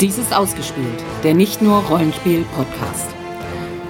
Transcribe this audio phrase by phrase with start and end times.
[0.00, 3.06] Dies ist ausgespielt, der nicht nur Rollenspiel-Podcast.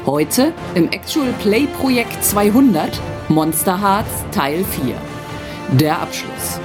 [0.04, 4.96] Heute im Actual Play Projekt 200 Monster Hearts Teil 4.
[5.78, 6.58] Der Abschluss.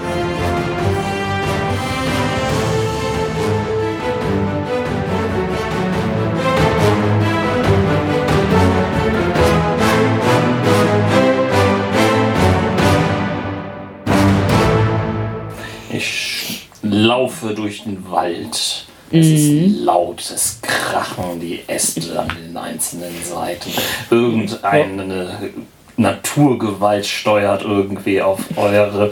[15.91, 18.84] Ich laufe durch den Wald.
[19.11, 23.69] Es ist laut, es krachen die Äste an den einzelnen Seiten.
[24.09, 25.51] Irgendeine
[25.97, 29.11] Naturgewalt steuert irgendwie auf eure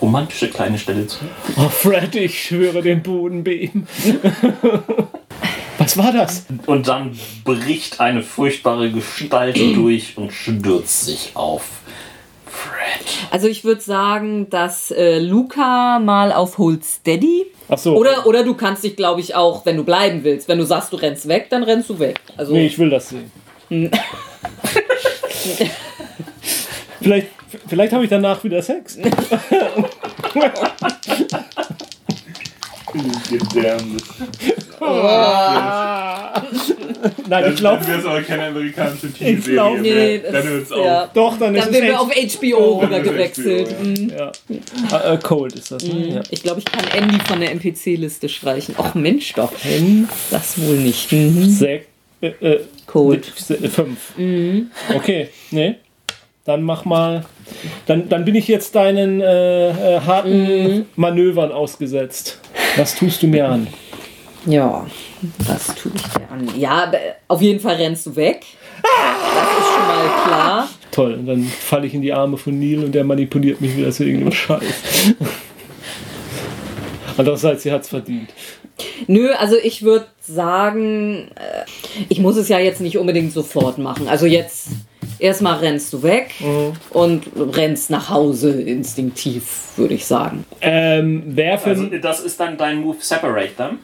[0.00, 1.20] romantische kleine Stelle zu.
[1.56, 3.86] Oh, Fred, ich schwöre den Boden beben.
[5.78, 6.46] Was war das?
[6.66, 11.81] Und dann bricht eine furchtbare Gestalt durch und stürzt sich auf.
[13.30, 17.46] Also ich würde sagen, dass äh, Luca mal auf Hold Steady.
[17.68, 17.96] Ach so.
[17.96, 20.48] Oder, oder du kannst dich, glaube ich, auch, wenn du bleiben willst.
[20.48, 22.20] Wenn du sagst, du rennst weg, dann rennst du weg.
[22.36, 23.30] Also, Nee, ich will das sehen.
[27.00, 27.28] vielleicht
[27.66, 28.98] vielleicht habe ich danach wieder Sex.
[37.28, 37.78] Nein, ich glaube.
[37.84, 41.10] Dann wäre es aber keine amerikanische TV-Serie nee, Dann hört es ja.
[41.14, 43.68] Doch, dann ist Dann es werden wir echt- auf HBO rüber ist gewechselt.
[43.68, 44.10] HBO, Mhm.
[44.16, 44.32] ja.
[44.90, 46.14] Ah, äh, Cold ist das, ne?
[46.16, 46.20] Ja.
[46.30, 48.74] Ich glaube, ich kann Andy von der NPC-Liste streichen.
[48.78, 49.52] Och Mensch doch.
[50.30, 51.10] Das wohl nicht.
[51.12, 51.48] Mhm.
[51.48, 51.82] Sech,
[52.20, 53.32] äh, äh, Cold.
[53.48, 54.12] äh, fünf.
[54.94, 55.76] Okay, nee.
[56.44, 57.24] Dann mach mal.
[57.86, 62.40] Dann, dann bin ich jetzt deinen äh, äh, harten Manövern ausgesetzt.
[62.76, 63.66] Was tust du mir an?
[64.46, 64.86] Ja,
[65.46, 66.48] was tue ich dir an?
[66.58, 66.90] Ja,
[67.28, 68.44] auf jeden Fall rennst du weg.
[68.82, 70.68] Das ist schon mal klar.
[70.90, 73.90] Toll, und dann falle ich in die Arme von Neil und der manipuliert mich wieder
[73.92, 75.14] zu irgendeinem Scheiß.
[77.16, 78.30] Andererseits, sie hat's verdient.
[79.06, 81.64] Nö, also ich würde sagen, äh,
[82.08, 84.08] ich muss es ja jetzt nicht unbedingt sofort machen.
[84.08, 84.68] Also jetzt
[85.22, 86.34] erstmal rennst du weg
[86.90, 90.44] und rennst nach Hause instinktiv, würde ich sagen.
[90.60, 91.70] Ähm, wer für.
[91.70, 93.78] Also, das ist dann dein Move Separate them.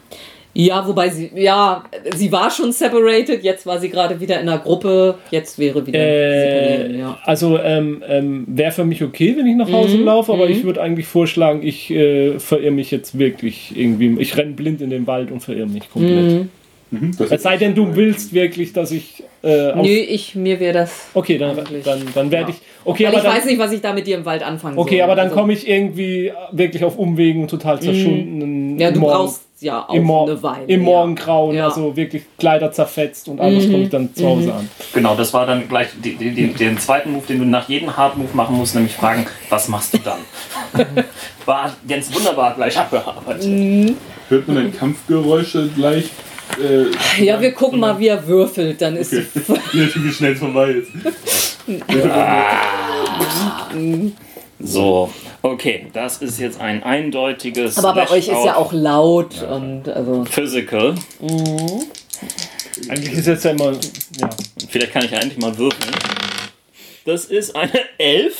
[0.53, 1.83] Ja, wobei sie, ja,
[2.15, 5.99] sie war schon separated, jetzt war sie gerade wieder in einer Gruppe, jetzt wäre wieder
[5.99, 7.19] äh, ja.
[7.23, 10.81] Also ähm, ähm, wäre für mich okay, wenn ich nach Hause laufe, aber ich würde
[10.81, 14.19] eigentlich vorschlagen, ich äh, verirre mich jetzt wirklich irgendwie.
[14.19, 16.25] Ich renne blind in den Wald und verirre mich komplett.
[16.25, 16.49] Mhm,
[16.91, 19.23] das Es sei denn, du willst wirklich, dass ich.
[19.43, 21.07] Äh, Nö, ich, mir wäre das.
[21.13, 21.55] okay, dann,
[21.85, 22.57] dann, dann werde ich.
[22.83, 24.75] Okay, Weil aber ich dann, weiß nicht, was ich da mit dir im Wald anfangen
[24.75, 24.83] soll.
[24.83, 28.79] Okay, aber dann Also, komme ich irgendwie wirklich auf Umwegen total zerschunden.
[28.79, 30.65] Ja, du Morgen- brauchst ja auch im, Mor eine Weile.
[30.67, 30.85] im ja.
[30.85, 31.65] Morgengrauen, Ja.
[31.67, 34.69] also wirklich Kleider zerfetzt und alles komme ich dann zu Hause an.
[34.93, 37.95] Genau, das war dann gleich die, die, die, den zweiten Move, den du nach jedem
[37.95, 40.19] Hard Move machen musst, nämlich fragen, was machst du dann?
[41.45, 43.95] war ganz wunderbar gleich abgearbeitet.
[44.29, 46.05] Hört man dann Kampfgeräusche gleich?
[46.57, 49.25] Äh, Ja, wir gucken mal, wie er würfelt, dann ist Okay.
[49.73, 50.89] die wie schnell vorbei ist.
[54.61, 55.09] So,
[55.41, 57.77] okay, das ist jetzt ein eindeutiges.
[57.77, 60.25] Aber bei euch ist ja auch laut und also.
[60.25, 60.95] Physical.
[62.89, 63.71] Eigentlich ist jetzt ja immer.
[64.19, 64.29] Ja.
[64.69, 65.91] Vielleicht kann ich ja endlich mal würfeln.
[67.05, 68.35] Das ist eine 11.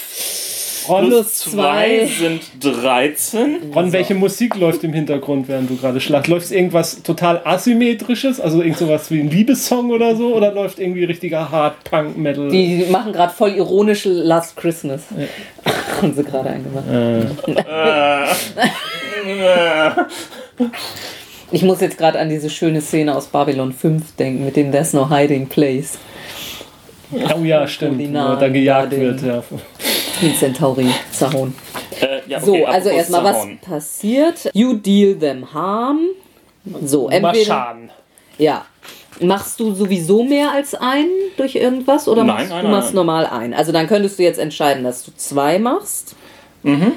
[0.90, 2.06] Ron, Plus Zwei zwei.
[2.08, 3.72] sind 13.
[3.74, 6.28] Ron, welche Musik läuft im Hintergrund, während du gerade schlagst?
[6.30, 10.34] Läuft irgendwas total asymmetrisches, also irgend sowas wie ein Liebessong oder so?
[10.36, 12.50] Oder läuft irgendwie richtiger Hard-Punk-Metal?
[12.50, 15.04] Die machen gerade voll ironisch Last Christmas.
[16.02, 16.86] Haben sie gerade eingemacht.
[21.52, 24.94] Ich muss jetzt gerade an diese schöne Szene aus Babylon 5 denken, mit dem There's
[24.94, 25.98] no hiding place.
[27.12, 29.22] Oh ja, stimmt, wo da gejagt wird.
[29.24, 29.44] Ja.
[30.22, 31.56] Den Centauri zerhauen.
[32.02, 34.50] Äh, ja, So, okay, also apropos erstmal, was passiert?
[34.54, 36.00] You deal them harm.
[36.84, 37.56] So, entweder.
[37.56, 37.90] Maschan.
[38.38, 38.66] Ja.
[39.22, 42.94] Machst du sowieso mehr als einen durch irgendwas oder Nein, machst, nein, du nein, machst
[42.94, 43.54] normal einen?
[43.54, 46.16] Also dann könntest du jetzt entscheiden, dass du zwei machst.
[46.64, 46.94] Mhm.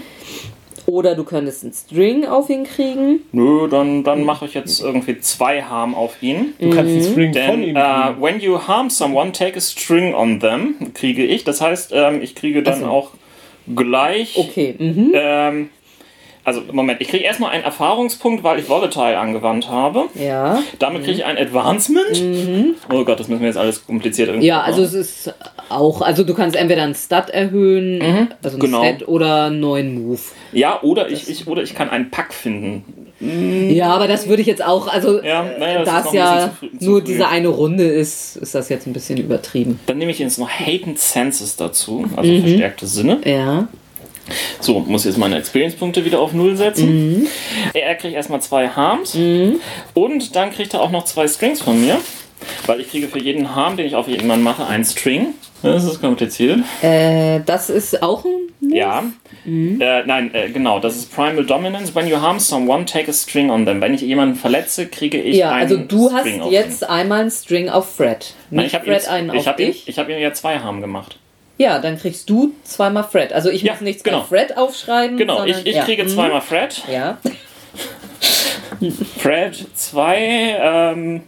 [0.86, 3.20] Oder du könntest einen String auf ihn kriegen.
[3.32, 6.54] Nö, dann, dann mache ich jetzt irgendwie zwei Harm auf ihn.
[6.58, 8.22] Du kannst einen String von Denn ihm äh, kriegen.
[8.22, 11.44] when you harm someone, take a string on them, kriege ich.
[11.44, 12.86] Das heißt, ähm, ich kriege dann so.
[12.86, 13.10] auch
[13.74, 14.36] gleich.
[14.36, 14.74] Okay.
[14.78, 15.12] Mhm.
[15.14, 15.68] Ähm,
[16.44, 20.04] also, Moment, ich kriege erstmal einen Erfahrungspunkt, weil ich Volatile angewandt habe.
[20.14, 20.58] Ja.
[20.78, 22.76] Damit kriege ich ein Advancement.
[22.92, 24.48] Oh Gott, das müssen wir jetzt alles kompliziert irgendwie Mhm.
[24.48, 25.00] Ja, also machen.
[25.00, 25.34] es ist
[25.68, 28.82] auch, also du kannst entweder einen Stat erhöhen, also einen genau.
[28.84, 30.20] Stat oder einen neuen Move.
[30.52, 32.84] Ja, oder ich, ich, oder ich kann einen Pack finden.
[33.70, 36.56] Ja, aber das würde ich jetzt auch, also Ja, naja, das da es ja zu
[36.56, 37.06] früh- zu nur früh.
[37.06, 39.78] diese eine Runde ist, ist das jetzt ein bisschen übertrieben.
[39.86, 43.20] Dann nehme ich jetzt noch Heightened Senses dazu, also verstärkte Sinne.
[43.24, 43.68] Ja.
[44.60, 47.26] So, muss jetzt meine Experience-Punkte wieder auf Null setzen.
[47.74, 49.14] Er kriegt erstmal zwei Harms.
[49.94, 51.98] Und dann kriegt er auch noch zwei Strings von mir.
[52.66, 55.34] Weil ich kriege für jeden Harm, den ich auf jeden Mann mache, einen String.
[55.62, 56.58] Das ist kompliziert.
[56.82, 58.72] Äh, das ist auch ein.
[58.74, 59.04] Ja.
[59.46, 60.80] Äh, nein, äh, genau.
[60.80, 61.94] Das ist Primal Dominance.
[61.94, 63.80] When you harm someone, take a string on them.
[63.80, 67.20] Wenn ich jemanden verletze, kriege ich Ja, einen also du hast String auf jetzt einmal
[67.20, 68.34] einen String auf Fred.
[68.50, 69.88] Nein, Nicht ich habe Fred einen ich auf hab dich.
[69.88, 71.18] ich hab ihm ja zwei Harm gemacht.
[71.62, 73.32] Ja, dann kriegst du zweimal Fred.
[73.32, 74.20] Also ich Ja, muss nichts genau.
[74.20, 75.16] bei Fred aufschreiben.
[75.16, 75.84] Genau, sondern, ich, ich ja.
[75.84, 76.08] kriege Mhm.
[76.08, 76.82] zweimal Fred.
[76.92, 77.18] Ja.
[79.18, 80.18] Fred 2
[80.60, 81.22] ähm,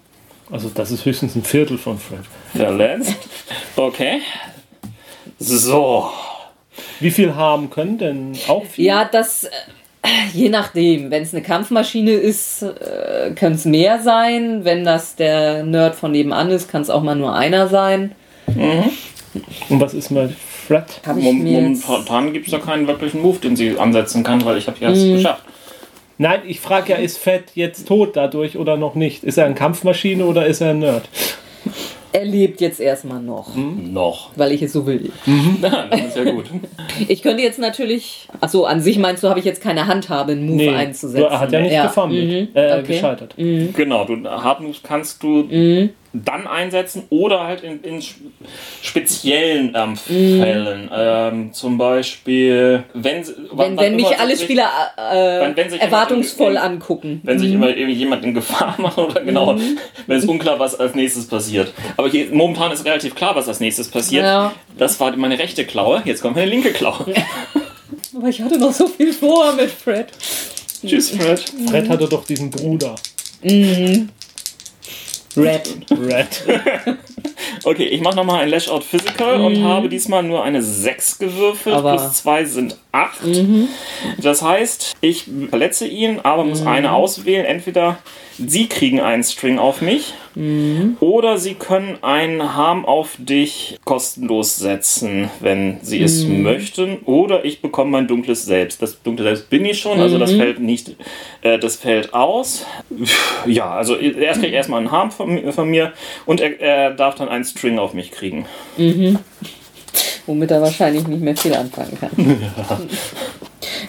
[0.51, 2.21] Also das ist höchstens ein Viertel von Fred.
[2.55, 3.15] verletzt.
[3.77, 4.21] Okay.
[5.39, 6.11] So.
[7.01, 8.87] Wie viel haben können denn auch viel?
[8.87, 9.45] Ja, das.
[9.45, 9.51] äh,
[10.33, 14.65] Je nachdem, wenn es eine Kampfmaschine ist, äh, können es mehr sein.
[14.65, 18.13] Wenn das der Nerd von nebenan ist, kann es auch mal nur einer sein.
[19.69, 20.85] Und was ist mit Fred?
[21.07, 24.91] Momentan gibt es da keinen wirklichen Move, den sie ansetzen kann, weil ich habe ja
[24.91, 25.15] es Mhm.
[25.15, 25.43] geschafft.
[26.19, 29.25] Nein, ich frage ja, ist Fred jetzt tot dadurch oder noch nicht?
[29.25, 31.09] Ist er eine Kampfmaschine oder ist er ein Nerd?
[32.13, 34.31] er lebt jetzt erstmal noch, Noch.
[34.37, 35.11] weil ich es so will.
[35.61, 36.45] Ja, das ist ja gut.
[37.09, 38.29] Ich könnte jetzt natürlich.
[38.41, 41.25] Achso, an sich meinst du, habe ich jetzt keine Handhabe, einen Move einzusetzen.
[41.29, 41.87] er hat ja nicht ja.
[41.87, 42.57] gefummelt, Mhm.
[42.57, 42.83] äh, Okay.
[42.87, 43.35] gescheitert.
[43.37, 45.91] Genau, du Hardmoves kannst du Mhm.
[46.15, 48.01] Dann einsetzen oder halt in, in
[48.83, 50.41] speziellen ähm, Mhm.
[50.41, 50.91] Fällen.
[50.95, 55.71] Ähm, zum Beispiel, wenn, Wenn, wann wenn mich immer alle sich- Spieler äh, Wenn- wenn
[55.71, 57.21] sich erwartungsvoll jemand- angucken.
[57.25, 57.41] Wenn Mhm.
[57.41, 59.57] sich immer irgendwie jemand in Gefahr macht oder genau,
[60.07, 61.73] wenn es unklar was als nächstes passiert.
[61.97, 64.25] Aber hier, momentan ist relativ klar, was als nächstes passiert.
[64.25, 64.53] Ja.
[64.79, 67.07] Das war meine rechte Klaue, jetzt kommt meine linke Klaue.
[68.17, 70.07] Aber ich hatte noch so viel vor mit Fred.
[70.87, 71.43] Tschüss, Fred.
[71.69, 72.95] Fred hatte doch diesen Bruder.
[75.37, 75.87] Red.
[75.91, 76.99] Red.
[77.65, 81.97] Okay, ich mache nochmal ein Lashout Physical und habe diesmal nur eine 6 gewürfelt, Aber-
[81.97, 83.21] plus 2 sind 8.
[84.19, 87.45] Das heißt, ich verletze ihn, aber muss eine auswählen.
[87.45, 87.99] Entweder
[88.39, 90.15] sie kriegen einen String auf mich
[91.01, 96.99] oder sie können einen Harm auf dich kostenlos setzen, wenn sie es möchten.
[97.05, 98.83] Oder ich bekomme mein dunkles Selbst.
[98.83, 100.97] Das dunkle Selbst bin ich schon, also das fällt nicht,
[101.43, 102.67] äh, das fällt aus.
[103.47, 105.93] Ja, also erst kriegt erstmal einen Harm von, von mir
[106.27, 108.47] und er, er darf dann einen String auf mich kriegen.
[110.27, 112.11] Womit er wahrscheinlich nicht mehr viel anfangen kann.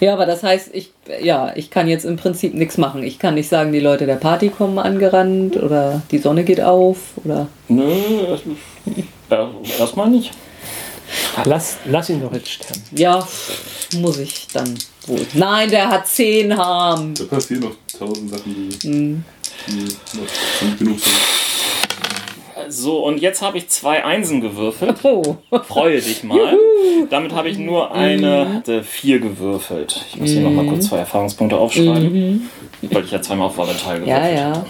[0.01, 0.13] Ja.
[0.13, 0.91] aber das heißt, ich,
[1.21, 3.03] ja, ich kann jetzt im Prinzip nichts machen.
[3.03, 6.97] Ich kann nicht sagen, die Leute der Party kommen angerannt oder die Sonne geht auf
[7.23, 7.47] oder.
[7.69, 8.37] Nö,
[9.79, 10.31] erstmal nicht.
[11.45, 12.81] Lass, lass ihn doch jetzt sterben.
[12.91, 13.25] Ja,
[13.99, 14.77] muss ich dann
[15.07, 15.25] wohl.
[15.33, 17.13] Nein, der hat zehn Harm.
[17.13, 19.21] Da passieren noch tausend Sachen, die, die
[19.71, 20.21] noch
[20.61, 21.15] nicht genug sind.
[22.69, 24.97] So, und jetzt habe ich zwei Einsen gewürfelt.
[25.03, 25.37] Oh.
[25.67, 26.57] Freue dich mal.
[27.09, 30.05] Damit habe ich nur eine äh, vier gewürfelt.
[30.09, 32.49] Ich muss hier nochmal kurz zwei Erfahrungspunkte aufschreiben,
[32.91, 34.65] weil ich ja zweimal auf Volatile gewürfelt Ja, ja.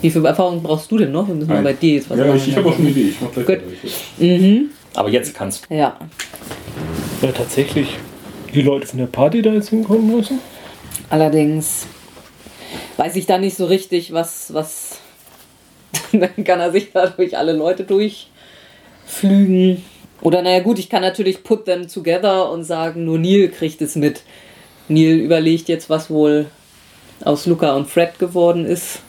[0.00, 1.26] Wie viel Erfahrung brauchst du denn noch?
[1.26, 2.36] Wir müssen mal bei dir jetzt was Ja, machen.
[2.36, 3.08] ich, ich habe auch schon eine Idee.
[3.08, 3.58] Ich mach gleich Gut.
[4.20, 4.60] weiter.
[4.94, 5.74] Aber jetzt kannst du.
[5.74, 5.96] Ja.
[7.22, 7.88] Ja, tatsächlich
[8.54, 10.38] die Leute von der Party da jetzt hinkommen lassen?
[11.10, 11.86] Allerdings
[12.96, 15.00] weiß ich da nicht so richtig, was, was.
[16.12, 19.82] Dann kann er sich da durch alle Leute durchflügen.
[20.20, 23.94] Oder naja gut, ich kann natürlich put them together und sagen, nur Neil kriegt es
[23.94, 24.22] mit.
[24.88, 26.46] Neil überlegt jetzt, was wohl
[27.24, 29.00] aus Luca und Fred geworden ist.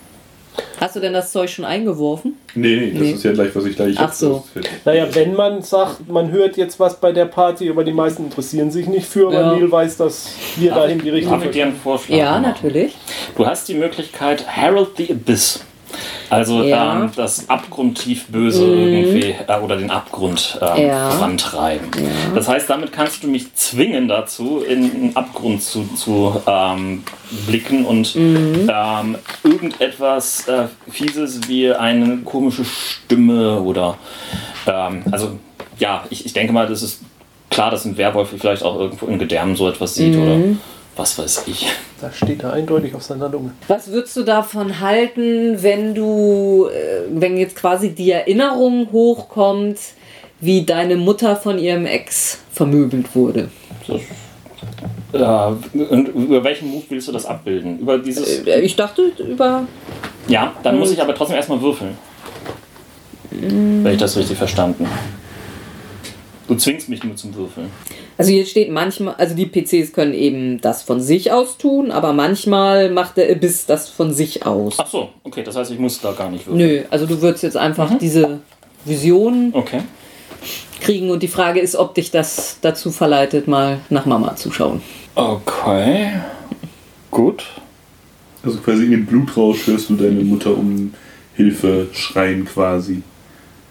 [0.80, 2.34] Hast du denn das Zeug schon eingeworfen?
[2.54, 3.12] Nee, nee, das Nee.
[3.12, 4.44] ist ja gleich, was ich gleich Ach so.
[4.84, 8.70] Naja, wenn man sagt, man hört jetzt was bei der Party, aber die meisten interessieren
[8.70, 9.54] sich nicht für, weil Ja.
[9.56, 12.44] Neil weiß, dass wir dahin die Richtung Darf ich dir einen Vorschlag Ja, machen?
[12.44, 12.94] natürlich.
[13.38, 15.62] Du hast die Möglichkeit, Herald the Abyss.
[16.30, 16.96] Also Ja.
[16.96, 17.02] Mhm.
[17.04, 21.10] ähm, das abgrundtief Böse irgendwie äh, oder den Abgrund ähm, Ja.
[21.12, 21.90] vorantreiben.
[22.36, 27.04] Das heißt, damit kannst du mich zwingen dazu, in einen Abgrund zu, zu ähm,
[27.48, 28.70] blicken und Mhm.
[28.72, 33.98] ähm, irgendetwas äh, Fieses wie eine komische Stimme oder
[34.68, 35.32] ähm, also
[35.80, 37.02] ja, ich, ich denke mal, das ist
[37.50, 40.22] klar, dass ein Werwolf vielleicht auch irgendwo in Gedärmen so etwas sieht Mhm.
[40.22, 40.38] oder
[41.00, 41.66] was weiß ich.
[42.02, 43.52] Das steht da eindeutig auf seiner Lunge.
[43.70, 49.78] Was würdest du davon halten, wenn du, äh, wenn jetzt quasi die Erinnerung hochkommt,
[50.42, 53.50] wie deine Mutter von ihrem Ex vermöbelt wurde?
[55.14, 57.80] Ja, und über welchen Move willst du das abbilden?
[57.80, 58.46] Über dieses.
[58.46, 59.66] Äh, Ich dachte über.
[60.28, 61.98] Ja, dann muss ich aber trotzdem erstmal würfeln.
[63.32, 64.86] Wenn ich das richtig verstanden.
[66.50, 67.68] Du zwingst mich nur zum Würfeln.
[68.18, 72.12] Also hier steht manchmal, also die PCs können eben das von sich aus tun, aber
[72.12, 74.76] manchmal macht der Abyss das von sich aus.
[74.80, 76.68] Ach so, okay, das heißt, ich muss da gar nicht würfeln.
[76.68, 78.40] Nö, also du würdest jetzt einfach diese
[78.84, 79.82] Vision Okay.
[80.82, 84.82] kriegen und die Frage ist, ob dich das dazu verleitet, mal nach Mama zu schauen.
[85.14, 86.14] Okay.
[87.12, 87.46] Gut.
[88.44, 90.94] Also quasi in dem Blutrausch hörst du deine Mutter um
[91.36, 93.04] Hilfe schreien quasi.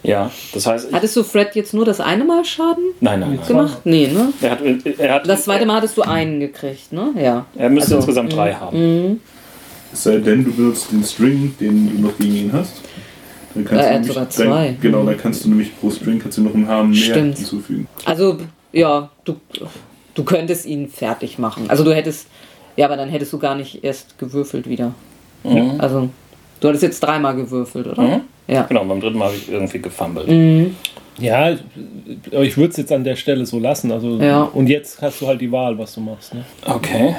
[0.01, 0.93] Ja, das heißt.
[0.93, 3.47] Hattest du Fred jetzt nur das eine Mal Schaden nein, nein, nein.
[3.47, 3.79] gemacht?
[3.83, 4.31] Nee, ne?
[4.41, 4.59] Er hat,
[4.97, 7.09] er hat, Das zweite Mal hattest du einen gekriegt, ne?
[7.21, 7.45] Ja.
[7.57, 9.19] Er müsste Also, insgesamt drei haben.
[9.91, 12.75] Es sei denn, du benutzt den String, den du noch gegen ihn hast.
[13.55, 14.65] Dann kannst Äh, er du hat nämlich- sogar zwei.
[14.67, 17.35] Dann, genau, dann kannst du nämlich pro String kannst du noch einen Harm mehr Stimmt.
[17.37, 17.87] hinzufügen.
[18.05, 18.37] Also,
[18.71, 19.35] ja, du,
[20.13, 21.65] du könntest ihn fertig machen.
[21.69, 22.27] Also du hättest,
[22.77, 24.93] ja, aber dann hättest du gar nicht erst gewürfelt wieder.
[25.79, 26.09] Also,
[26.61, 28.01] du hattest jetzt dreimal gewürfelt, oder?
[28.01, 28.21] Mhm.
[28.49, 28.63] Ja.
[28.63, 30.73] Genau, beim dritten Mal habe ich irgendwie gefummelt.
[31.19, 31.55] Ja,
[32.31, 33.91] aber ich würde es jetzt an der Stelle so lassen.
[33.91, 34.43] Also, Ja.
[34.43, 36.33] Und jetzt hast du halt die Wahl, was du machst.
[36.33, 36.45] Ne?
[36.65, 37.15] Okay.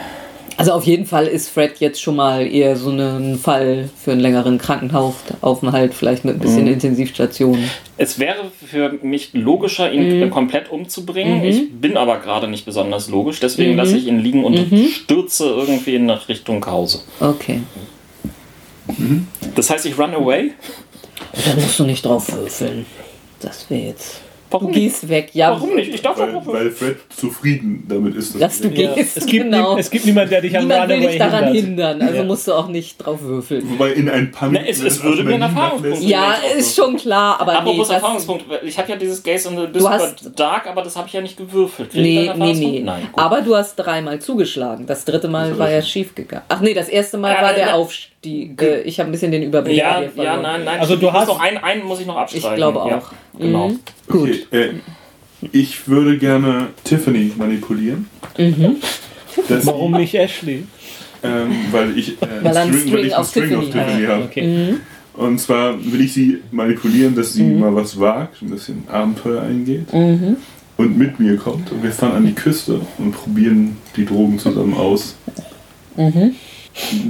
[0.56, 4.20] Also auf jeden Fall ist Fred jetzt schon mal eher so ein Fall für einen
[4.20, 7.58] längeren Krankenhausaufenthalt, vielleicht mit ein bisschen Intensivstation.
[7.96, 11.42] Es wäre für mich logischer, ihn komplett umzubringen.
[11.44, 14.58] Ich bin aber gerade nicht besonders logisch, deswegen lasse ich ihn liegen und
[14.92, 17.00] stürze irgendwie nach Richtung Hause.
[17.20, 17.60] Okay.
[19.54, 20.50] Das heißt, ich run away?
[21.32, 22.86] Da musst du nicht drauf würfeln.
[23.40, 24.20] Das wäre jetzt.
[24.50, 24.82] Warum Du nicht?
[24.92, 25.50] gehst weg, ja.
[25.50, 25.94] Warum nicht?
[25.94, 28.94] Ich darf Weil, doch weil Fred zufrieden damit ist, Dass du Ja.
[28.94, 29.16] gehst.
[29.16, 29.74] Es, gibt genau.
[29.74, 31.64] nie, es gibt niemanden, der dich an Niemand will dich daran hindert.
[31.64, 32.24] hindern, also Ja.
[32.24, 33.62] musst du auch nicht drauf würfeln.
[33.70, 34.60] Wobei in ein Panik.
[34.62, 37.96] Na, es- es würde mir einen Erfahrungspunkt Ja, ist schon klar, aber nee, Apropos das,
[37.96, 41.06] Erfahrungspunkt, ich habe ja dieses Gaze in the Du hast- Super Dark, aber das habe
[41.06, 41.90] ich ja nicht gewürfelt.
[41.90, 42.80] Krieg Nee, nee, nee.
[42.84, 43.22] Nein, gut.
[43.22, 44.86] Aber du hast dreimal zugeschlagen.
[44.86, 46.42] Das dritte Mal war ja schief gegangen.
[46.48, 48.60] Ach nee, das erste Mal Ja, war der Aufstieg.
[48.60, 50.80] Äh, ich habe ein bisschen den Überblick ja, ja, nein, nein.
[50.80, 52.50] Also du hast- noch einen, einen muss ich noch abstreichen.
[52.50, 53.10] Ich glaube Ja, auch.
[53.38, 53.68] Genau.
[53.68, 53.78] Mhm.
[54.08, 54.46] Gut.
[54.50, 54.68] Okay, äh,
[55.52, 58.08] ich würde gerne Tiffany manipulieren.
[58.38, 58.76] Mhm.
[59.64, 60.64] Warum nicht Ashley?
[61.22, 63.70] Ähm, weil ich, äh, Weil einen weil String ich auf Tiffany
[64.06, 64.24] habe.
[64.24, 64.46] Okay.
[64.46, 64.80] Mhm.
[65.14, 69.92] Und zwar will ich sie manipulieren, dass sie mal was wagt, ein bisschen Abenteuer eingeht
[69.92, 70.36] Mhm.
[70.76, 71.70] und mit mir kommt.
[71.72, 75.16] Und wir fahren an die Küste und probieren die Drogen zusammen aus.
[75.96, 76.34] Mhm.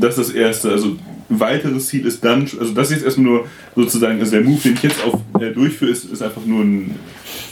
[0.00, 0.71] Das ist das Erste.
[0.71, 0.97] Also
[1.30, 3.46] ein weiteres Ziel ist dann, also das ist jetzt erstmal nur
[3.76, 6.94] sozusagen, also der Move, den ich jetzt auf, äh, durchführe, ist, ist einfach nur ein,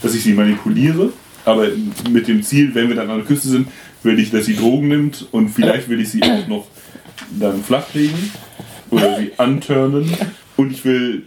[0.03, 1.11] dass ich sie manipuliere.
[1.45, 1.67] Aber
[2.11, 3.69] mit dem Ziel, wenn wir dann an der Küste sind,
[4.03, 6.67] will ich, dass sie Drogen nimmt und vielleicht will ich sie auch noch
[7.39, 8.19] dann flachlegen
[8.91, 10.11] oder sie anturnen.
[10.57, 11.23] Und ich will,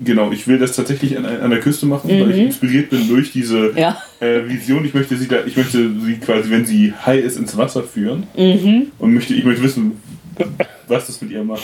[0.00, 3.32] genau, ich will das tatsächlich an, an der Küste machen, weil ich inspiriert bin durch
[3.32, 4.00] diese Ja.
[4.20, 4.84] äh, Vision.
[4.84, 8.24] Ich möchte sie da, ich möchte sie quasi, wenn sie high ist, ins Wasser führen
[8.98, 9.92] und möchte, ich möchte wissen,
[10.92, 11.62] was das mit ihr macht.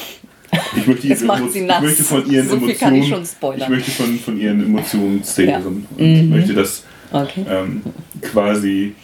[0.76, 1.78] Ich möchte, Das macht Emo- sie nass.
[1.78, 3.60] ich möchte von ihren So viel kann ich Emotionen, schon spoilern.
[3.62, 5.58] ich möchte von, von ihren Emotionen Ja.
[5.58, 7.44] und möchte das Okay.
[7.48, 7.82] ähm,
[8.22, 8.94] quasi,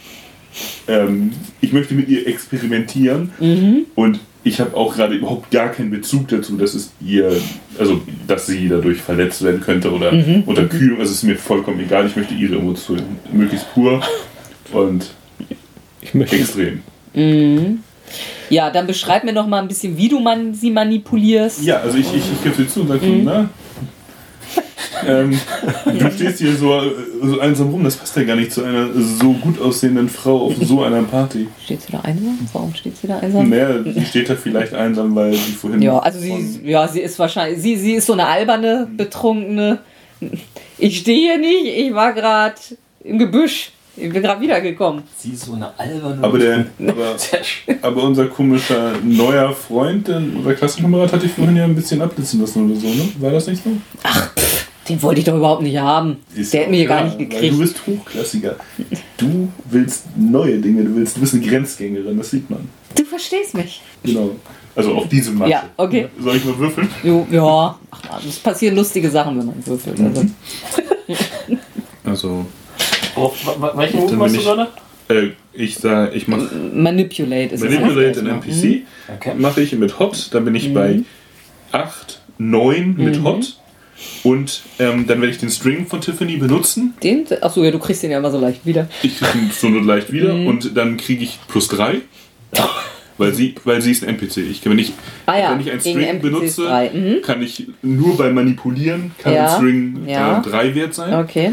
[0.88, 3.86] ähm, ich möchte mit ihr experimentieren Mhm.
[3.94, 7.32] und ich habe auch gerade überhaupt gar keinen Bezug dazu, dass es ihr,
[7.78, 10.42] also dass sie dadurch verletzt werden könnte oder Mhm.
[10.46, 10.98] unter Kühlung.
[11.00, 12.06] Also es ist mir vollkommen egal.
[12.06, 14.02] Ich möchte ihre Emotionen möglichst pur
[14.72, 15.10] und
[16.02, 16.80] Ich möchte, extrem.
[18.50, 21.62] Ja, dann beschreib mir noch mal ein bisschen, wie du man sie manipulierst.
[21.62, 23.48] Ja, also ich, ich, ich gebe dir zu und sage, na,
[25.06, 25.38] ähm,
[25.84, 26.80] du stehst hier so,
[27.22, 30.54] so einsam rum, das passt ja gar nicht zu einer so gut aussehenden Frau auf
[30.60, 31.48] so einer Party.
[31.64, 32.38] Steht sie da einsam?
[32.52, 33.48] Warum steht sie da einsam?
[33.48, 35.82] Naja, sie steht da vielleicht einsam, weil sie vorhin.
[35.82, 39.78] Ja, also sie, ja, sie ist wahrscheinlich, sie, sie ist so eine alberne, betrunkene.
[40.78, 42.54] Ich stehe hier nicht, ich war gerade
[43.02, 43.72] im Gebüsch.
[43.96, 45.04] Ich bin gerade wiedergekommen.
[45.16, 46.22] Sie ist so eine alberne.
[46.22, 47.16] Aber, der, aber,
[47.82, 52.40] aber unser komischer neuer Freund, der, unser Klassenkamerad, hatte ich vorhin ja ein bisschen abblitzen
[52.40, 53.08] lassen oder so, ne?
[53.20, 53.70] War das nicht so?
[54.88, 56.18] Den wollte ich doch überhaupt nicht haben.
[56.34, 57.54] Ist Der hat mich hier gar klar, nicht weil gekriegt.
[57.54, 58.56] Du bist Hochklassiger.
[59.16, 62.68] Du willst neue Dinge, du willst, du bist eine Grenzgängerin, das sieht man.
[62.96, 63.80] Du verstehst mich.
[64.02, 64.30] Genau.
[64.76, 65.52] Also auf diese Masche.
[65.52, 66.08] Ja, okay.
[66.18, 66.88] Soll ich mal würfeln?
[67.02, 70.00] Jo, ja, ach, es passieren lustige Sachen, wenn man würfelt.
[70.00, 70.24] Also.
[72.04, 72.46] Also,
[73.16, 74.68] Wa- welchen Move machst du ich- gerade?
[75.08, 78.82] äh, ich sag, ich mache Manipulate ist Manipulate an NPC.
[79.16, 79.32] Okay.
[79.36, 81.00] Mache ich mit Hot, dann bin ich bei
[81.72, 83.54] 8, 9 mit Hot.
[84.24, 86.94] Und ähm, dann werde ich den String von Tiffany benutzen.
[87.02, 87.24] Den?
[87.40, 88.88] Achso, ja, du kriegst den ja immer so leicht wieder.
[89.02, 92.00] Ich kriege ihn so nur leicht wieder und dann kriege ich plus 3.
[93.16, 94.38] Weil sie, weil sie ist ein NPC.
[94.38, 94.92] Ich kann, wenn ich,
[95.26, 96.62] Ah ja, wenn ich einen String benutze.
[96.92, 97.22] Mhm.
[97.22, 100.40] kann ich nur beim Manipulieren kann Ja, ein String ja.
[100.40, 101.14] 3 wert sein.
[101.14, 101.52] Okay.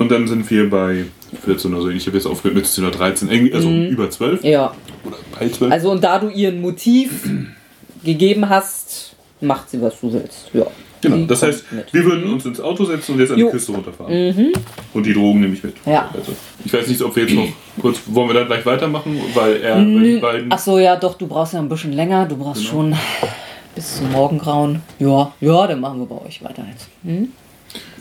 [0.00, 1.04] Und dann sind wir bei
[1.44, 1.88] 14 oder so.
[1.90, 4.74] Ich habe jetzt aufgehört mit 10 oder 13, irgendwie, also über 12 Ja.
[5.04, 5.60] oder bei 12.
[5.60, 5.72] Mhm.
[5.72, 7.28] Also und da du ihr ein Motiv
[8.04, 10.50] gegeben hast, macht sie, was du willst.
[10.54, 10.66] Ja.
[11.02, 11.16] genau.
[11.16, 11.92] Sie Das heißt, mit.
[11.92, 13.50] wir würden uns ins Auto setzen und jetzt an die Jo.
[13.50, 14.52] Küste runterfahren.
[14.94, 15.74] Und die Drogen nehme ich mit.
[15.84, 16.10] Ja.
[16.14, 16.32] Also,
[16.64, 17.48] ich weiß nicht, ob wir jetzt noch
[17.80, 20.46] kurz, wollen wir dann gleich weitermachen, weil er, weil die beiden.
[20.50, 22.26] Ach so, ja, doch, du brauchst ja ein bisschen länger.
[22.26, 22.72] Du brauchst Genau.
[22.72, 22.96] schon
[23.74, 24.80] bis zum Morgengrauen.
[24.98, 26.88] Ja, ja, dann machen wir bei euch weiter jetzt.
[27.04, 27.28] Hm?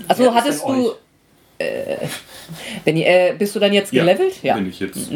[0.07, 0.67] Also ist hattest du.
[0.69, 0.91] euch?
[1.59, 1.97] Äh,
[2.85, 4.41] Benny, äh, bist du dann jetzt gelevelt?
[4.41, 4.55] Ja.
[4.55, 5.09] Wenn ich jetzt.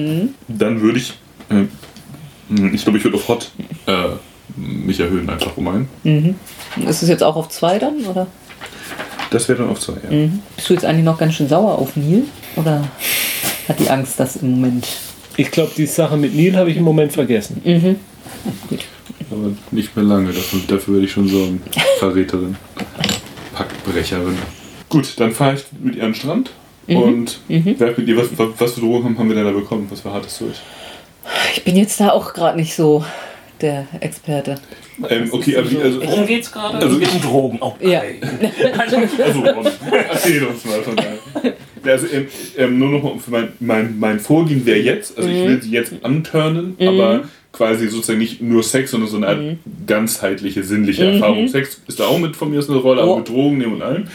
[0.47, 1.13] Dann würde ich.
[1.49, 1.65] Äh,
[2.73, 3.51] ich glaube, ich würde auf Hot
[3.87, 4.09] äh,
[4.55, 6.35] mich erhöhen, einfach um einen.
[6.87, 8.27] Ist es jetzt auch auf zwei dann, oder?
[9.31, 10.29] Das wäre dann auf zwei, ja.
[10.55, 12.23] Bist du jetzt eigentlich noch ganz schön sauer auf Neil?
[12.55, 12.87] Oder
[13.67, 14.87] hat die Angst, dass im Moment.
[15.37, 17.61] Ich glaube, die Sache mit Neil habe ich im Moment vergessen.
[19.31, 21.63] Aber nicht mehr lange, dafür, dafür würde ich schon sorgen.
[21.97, 22.55] Verräterin.
[23.53, 24.37] Packbrecherin.
[24.93, 26.51] Gut, dann fahre ich mit ihr an den Strand.
[26.87, 29.87] Und werf mit ihr, was, was, was für Drogen haben, haben wir denn da bekommen?
[29.89, 30.53] Was für hartes Zeug?
[31.55, 33.03] Ich bin jetzt da auch gerade nicht so
[33.59, 34.55] der Experte.
[35.09, 36.75] Ähm, okay, aber wie, also, Worum geht's gerade?
[36.75, 37.57] Also Also geht um Drogen.
[37.59, 37.91] Okay.
[37.91, 38.01] Ja.
[38.77, 39.67] also Ron,
[40.09, 41.17] erzähl uns mal von daher.
[41.85, 45.47] Also, ähm, ähm, nur noch mal für mein, mein, mein Vorgehen wäre jetzt, also ich
[45.47, 47.23] will sie jetzt anturnen, aber
[47.53, 49.39] quasi sozusagen nicht nur Sex, sondern so eine Art
[49.87, 51.47] ganzheitliche, sinnliche Erfahrung.
[51.47, 53.17] Sex ist da auch mit von mir ist eine Rolle, aber Oh.
[53.17, 54.05] mit Drogen nehmen und allem.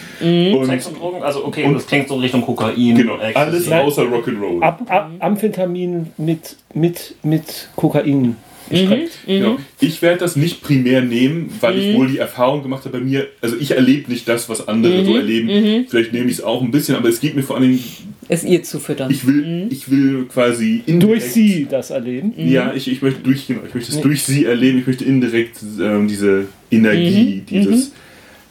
[0.66, 1.22] Sex Und und Drogen?
[1.22, 2.96] Also okay, Und- das klingt so Richtung Kokain.
[2.96, 4.60] genau, alles außer Rock'n'Roll.
[4.60, 8.36] Ab, ab, Amphetamin mit, mit, mit Kokain
[8.70, 9.12] gestreckt.
[9.26, 9.58] Genau.
[9.80, 13.26] Ich werde das nicht primär nehmen, weil ich wohl die Erfahrung gemacht habe bei mir,
[13.40, 15.86] also ich erlebe nicht das, was andere so erleben.
[15.88, 17.84] Vielleicht nehme ich es auch ein bisschen, aber es geht mir vor allen Dingen,
[18.28, 19.10] Es ihr zu füttern.
[19.10, 22.32] ich will, ich will quasi Durch indirekt- sie das erleben.
[22.36, 25.56] Ja, ich, ich möchte durch, genau, ich möchte es durch sie erleben, ich möchte indirekt
[25.80, 27.92] ähm, diese Energie, dieses,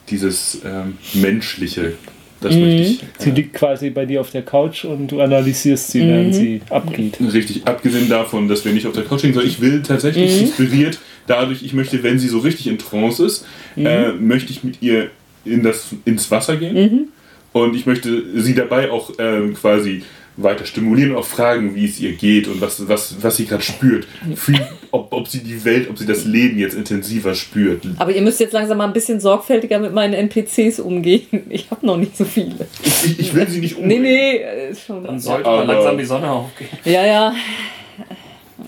[0.09, 1.93] dieses ähm, Menschliche,
[2.41, 3.00] das möchte ich.
[3.20, 7.17] Sie liegt quasi bei dir auf der Couch und du analysierst sie, während sie abgeht.
[7.34, 11.00] Richtig, abgesehen davon, dass wir nicht auf der Couch liegen, sondern ich will tatsächlich inspiriert
[11.27, 15.12] dadurch, ich möchte, wenn sie so richtig in Trance ist, äh, möchte ich mit ihr
[15.46, 17.10] in das, ins Wasser gehen.
[17.53, 20.03] Und ich möchte sie dabei auch ähm, quasi
[20.38, 23.63] weiter stimulieren und auch fragen, wie es ihr geht und was, was, was sie gerade
[23.63, 24.08] spürt.
[24.36, 24.60] Fühl,
[24.91, 27.84] ob, ob sie die Welt, ob sie das Leben jetzt intensiver spürt.
[27.98, 31.25] Aber ihr müsst jetzt langsam mal ein bisschen sorgfältiger mit meinen NPCs umgehen.
[31.50, 32.67] Ich habe noch nicht so viele.
[32.84, 34.03] Ich, ich will sie nicht Nee, umbringen.
[34.03, 35.04] nee, äh, ist schon.
[35.04, 36.69] Dann sollte Aber- mal langsam die Sonne aufgehen.
[36.86, 37.34] Ja, ja,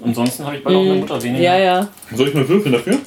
[0.04, 1.44] Ansonsten habe ich bald auch eine Mutter weniger.
[1.44, 1.90] ja, ja.
[2.16, 2.98] Soll ich mal würfeln dafür?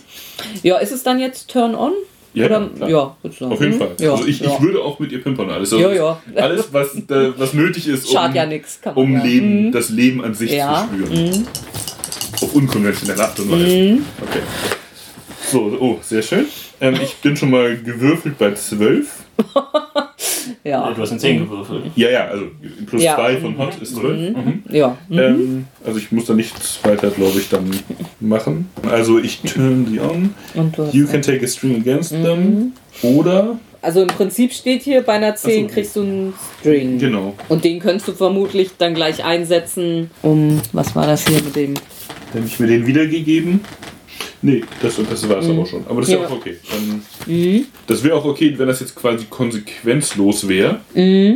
[0.63, 1.93] Ja, ist es dann jetzt Turn on?
[2.35, 3.53] Ja, Oder, ja, sagen.
[3.53, 3.79] Auf jeden Mhm.
[3.79, 3.91] Fall.
[4.01, 4.53] Ja, also ich, ja.
[4.55, 5.51] ich würde auch mit ihr pimpern.
[5.51, 6.21] Alles, also Ja, ja.
[6.37, 9.23] alles was, äh, was nötig ist, um, ja man um ja.
[9.23, 9.73] Leben, Mhm.
[9.73, 10.89] das Leben an sich Ja.
[10.91, 11.47] zu spüren.
[12.41, 13.67] Auf unkonventionelle Art und Weise.
[13.67, 14.05] Mhm.
[14.23, 14.41] Okay.
[15.51, 16.47] So, oh, sehr schön.
[16.81, 19.09] Ähm, ich bin schon mal gewürfelt bei 12.
[20.65, 21.85] Ja, Du hast eine 10 gewürfelt.
[21.97, 22.45] Ja, ja, also
[22.87, 23.15] plus Ja.
[23.17, 24.37] 2 von Hot ist 12.
[24.37, 24.63] Mhm.
[24.71, 24.97] ja.
[25.11, 27.71] Ähm, also ich muss da nichts weiter, glaube ich, dann
[28.21, 28.69] machen.
[28.89, 30.35] Also ich turn sie on.
[30.55, 32.73] Und du hast You can take a string against them.
[33.03, 35.75] Oder, Also im Prinzip steht hier, bei einer 10 Ach so.
[35.75, 36.99] kriegst du einen String.
[36.99, 41.55] genau, Und den könntest du vermutlich dann gleich einsetzen, um, was war das hier mit
[41.57, 41.75] dem?
[41.75, 43.61] Dann habe ich mir den wiedergegeben.
[44.45, 45.85] Nee, das, das war es aber schon.
[45.89, 46.27] Aber das ist ja Ja.
[46.27, 46.57] auch okay.
[46.71, 47.03] Dann,
[47.87, 50.81] Das wäre auch okay, wenn das jetzt quasi konsequenzlos wäre.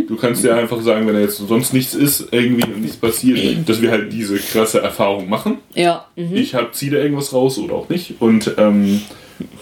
[0.06, 3.68] Du kannst ja einfach sagen, wenn da jetzt sonst nichts ist, irgendwie und nichts passiert,
[3.68, 5.58] dass wir halt diese krasse Erfahrung machen.
[5.74, 6.34] Ja, mhm.
[6.34, 8.14] Ich hab, ziehe da irgendwas raus oder auch nicht.
[8.20, 9.00] Und ähm,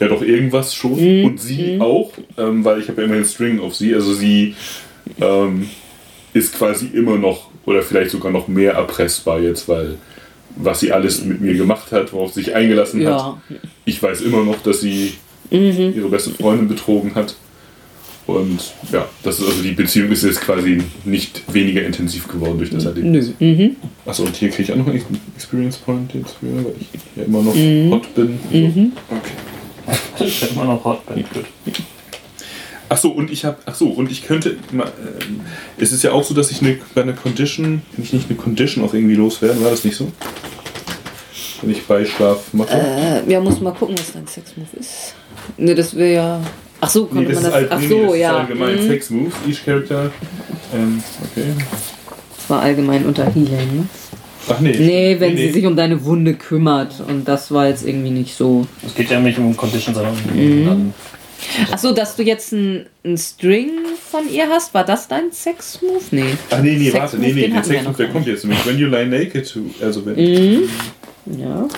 [0.01, 0.93] ja, doch irgendwas schon.
[0.93, 1.25] Mhm.
[1.25, 3.95] Und sie auch, ähm, weil ich habe ja immer den String auf sie.
[3.95, 4.55] Also sie
[5.21, 5.69] ähm,
[6.33, 9.99] ist quasi immer noch oder vielleicht sogar noch mehr erpressbar jetzt, weil
[10.57, 13.37] was sie alles mit mir gemacht hat, worauf sie sich eingelassen hat.
[13.49, 13.59] ja.
[13.85, 15.15] Ich weiß immer noch, dass sie
[15.51, 15.93] Mhm.
[15.97, 17.35] ihre beste Freundin betrogen hat.
[18.27, 22.71] Und ja, das ist also die Beziehung ist jetzt quasi nicht weniger intensiv geworden durch
[22.71, 23.33] das Erlebnis.
[23.39, 23.47] Nö.
[23.55, 23.77] Mhm.
[24.07, 25.05] Achso, und hier kriege ich auch noch einen
[25.37, 27.91] Experience Point jetzt für, weil ich ja immer noch Mhm.
[27.91, 28.39] hot bin.
[28.51, 28.91] Okay.
[30.27, 31.03] Ich bin immer noch hot.
[31.07, 31.45] Gut.
[32.89, 34.83] Achso, und ich habe, achso, und ich könnte, ähm,
[35.77, 38.39] es ist ja auch so, dass ich eine, bei einer Condition, wenn ich nicht eine
[38.39, 40.11] Condition auch irgendwie loswerden, war das nicht so?
[41.65, 42.71] Wenn ich Beischlaf mache?
[43.27, 45.15] Äh, ja, muss mal gucken, was dein Sexmove ist.
[45.57, 46.41] Ne, das wäre ja.
[46.81, 47.55] Ach so, nee, konnte das man ist, das.
[47.55, 48.37] alt, Ach nee, so, nee, das ist ja.
[48.39, 48.89] allgemein Mhm.
[48.89, 50.11] Sex Moves, each character.
[50.75, 51.45] Ähm, okay.
[52.37, 53.87] Das war allgemein unter Healing, ne?
[54.49, 54.77] Ach nee.
[54.77, 57.03] Nee, wenn sie sich um deine Wunde kümmert.
[57.09, 58.67] Und das war jetzt irgendwie nicht so.
[58.87, 60.69] Es geht ja nicht um Condition, sondern Mhm.
[60.69, 61.14] um Ach
[61.77, 63.71] so, dass du jetzt einen String
[64.11, 66.03] von ihr hast, war das dein Sexmove?
[66.11, 66.25] Nee.
[66.51, 68.27] Ach nee, nee, warte, nee, nee, den der hatten wir Sex Move, noch der kommt
[68.27, 68.67] jetzt nämlich.
[68.67, 70.63] When you lie naked to, also wenn, Mhm.
[71.41, 71.69] Ja.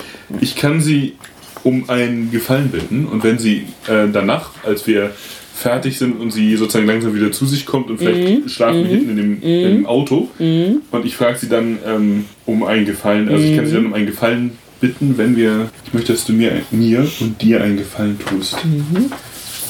[0.41, 1.15] ich kann sie
[1.63, 5.11] um einen Gefallen bitten und wenn sie äh, danach, als wir
[5.55, 8.49] fertig sind und sie sozusagen langsam wieder zu sich kommt und vielleicht Mhm.
[8.49, 12.63] schlafen wir hinten in dem, in dem Auto und ich frage sie dann ähm, um
[12.65, 13.77] einen Gefallen, also ich kann sie Mhm.
[13.77, 17.63] dann um einen Gefallen bitten, wenn wir, ich möchte, dass du mir, mir und dir
[17.63, 18.57] einen Gefallen tust.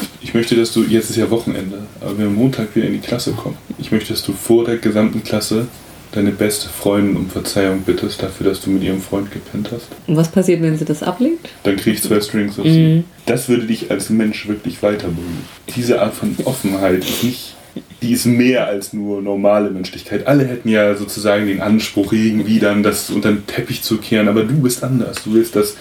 [0.01, 0.07] Mhm.
[0.23, 3.01] Ich möchte, dass du, jetzt ist ja Wochenende, aber wir am Montag wieder in die
[3.01, 3.57] Klasse kommen.
[3.79, 5.67] Ich möchte, dass du vor der gesamten Klasse
[6.13, 9.89] deine beste Freundin um Verzeihung bittest dafür, dass du mit ihrem Freund gepennt hast.
[10.07, 11.41] Und was passiert, wenn sie das ablehnt?
[11.65, 13.05] Dann krieg ich zwei Strings auf sie.
[13.27, 15.45] Das würde dich als Mensch wirklich weiterbringen.
[15.75, 17.57] Diese Art von Offenheit ist nicht
[18.03, 20.27] die ist mehr als nur normale Menschlichkeit.
[20.27, 24.45] Alle hätten ja sozusagen den Anspruch, irgendwie dann das unter den Teppich zu kehren, aber
[24.45, 25.25] du bist anders.
[25.25, 25.77] Du willst das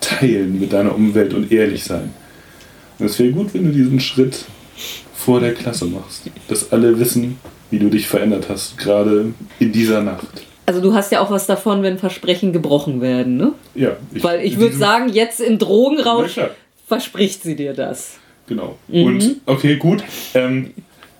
[0.00, 2.10] teilen mit deiner Umwelt und ehrlich sein.
[3.00, 4.44] Es wäre gut, wenn du diesen Schritt
[5.14, 6.22] vor der Klasse machst.
[6.48, 7.38] Dass alle wissen,
[7.70, 10.26] wie du dich verändert hast, gerade in dieser Nacht.
[10.66, 13.52] Also du hast ja auch was davon, wenn Versprechen gebrochen werden, ne?
[13.74, 13.96] Ja.
[14.12, 16.38] Weil ich würde sagen, jetzt im Drogenrausch
[16.86, 18.18] verspricht sie dir das.
[18.46, 18.78] Genau.
[18.88, 19.04] Mhm.
[19.04, 20.02] Und okay, gut.
[20.34, 20.70] Ähm,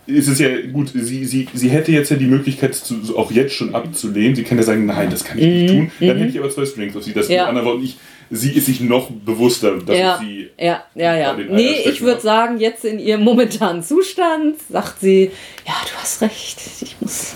[0.06, 3.54] es ist ja gut, sie, sie, sie hätte jetzt ja die Möglichkeit, zu, auch jetzt
[3.54, 4.34] schon abzulehnen.
[4.34, 5.90] Sie kann ja sagen, nein, das kann ich nicht tun.
[6.00, 7.12] Dann hätte ich aber zwei Strings auf sie.
[7.12, 7.34] Das Mhm.
[7.34, 7.42] Ja.
[7.42, 7.96] mit anderen Worten, ich,
[8.30, 10.48] sie ist sich noch bewusster, dass Ja, sie.
[10.58, 11.34] ja, ja, ja.
[11.36, 15.30] Nee, ich würde sagen, jetzt in ihrem momentanen Zustand sagt sie,
[15.66, 17.34] ja, du hast recht, ich muss...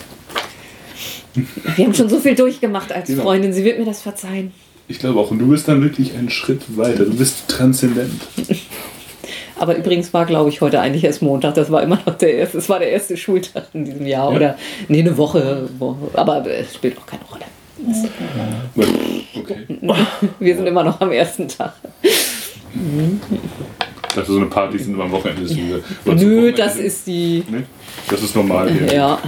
[1.76, 3.24] Wir haben schon so viel durchgemacht als Genau.
[3.24, 4.52] Freundin, sie wird mir das verzeihen.
[4.86, 5.30] Ich glaube auch.
[5.32, 7.04] Und du bist dann wirklich einen Schritt weiter.
[7.06, 8.20] Du bist transzendent.
[9.58, 11.54] Aber übrigens war, glaube ich, heute eigentlich erst Montag.
[11.54, 14.30] Das war immer noch der erste, es war der erste Schultag in diesem Jahr.
[14.30, 14.36] Ja.
[14.36, 15.68] Oder, nee, eine Woche.
[15.78, 15.96] Woche.
[16.14, 17.44] Aber es spielt auch keine Rolle.
[19.36, 19.66] Okay.
[20.38, 21.74] Wir sind immer noch am ersten Tag.
[24.14, 25.42] Ich dachte, so eine Party sind immer am Wochenende.
[25.42, 27.42] oder zum Nö, das ist die.
[27.50, 27.64] Nee?
[28.08, 28.94] Das ist normal hier.
[28.94, 29.18] Ja.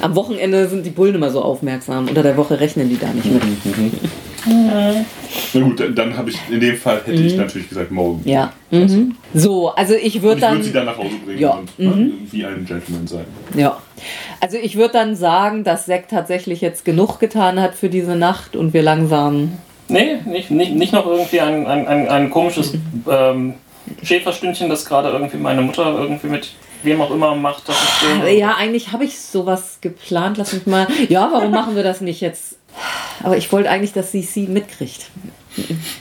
[0.00, 2.08] Am Wochenende sind die Bullen immer so aufmerksam.
[2.08, 3.42] Unter der Woche rechnen die da nicht mit.
[4.48, 8.22] Na gut, dann, dann habe ich, in dem Fall hätte ich natürlich gesagt, morgen.
[8.24, 8.28] Mhm.
[8.28, 8.52] Ja.
[8.72, 9.14] Mhm.
[9.32, 10.86] So, also ich würde ich würde sie dann.
[10.86, 11.60] dann nach Hause bringen Ja.
[11.78, 11.86] Mhm.
[11.92, 13.26] und ne, wie ein Gentleman sein.
[13.54, 13.80] Ja.
[14.40, 18.56] Also ich würde dann sagen, dass Zack tatsächlich jetzt genug getan hat für diese Nacht
[18.56, 19.52] und wir langsam.
[19.88, 22.74] Nee, nicht, nicht, nicht noch irgendwie ein, ein, ein, ein komisches
[23.08, 23.54] ähm,
[24.02, 27.68] Schäferstündchen, das gerade irgendwie meine Mutter irgendwie mit wem auch immer macht.
[27.68, 30.38] Das ich, äh, Ja, eigentlich habe ich sowas geplant.
[30.38, 30.86] Lass mich mal.
[31.08, 32.56] Ja, warum machen wir das nicht jetzt?
[33.22, 35.06] Aber ich wollte eigentlich, dass sie sie mitkriegt.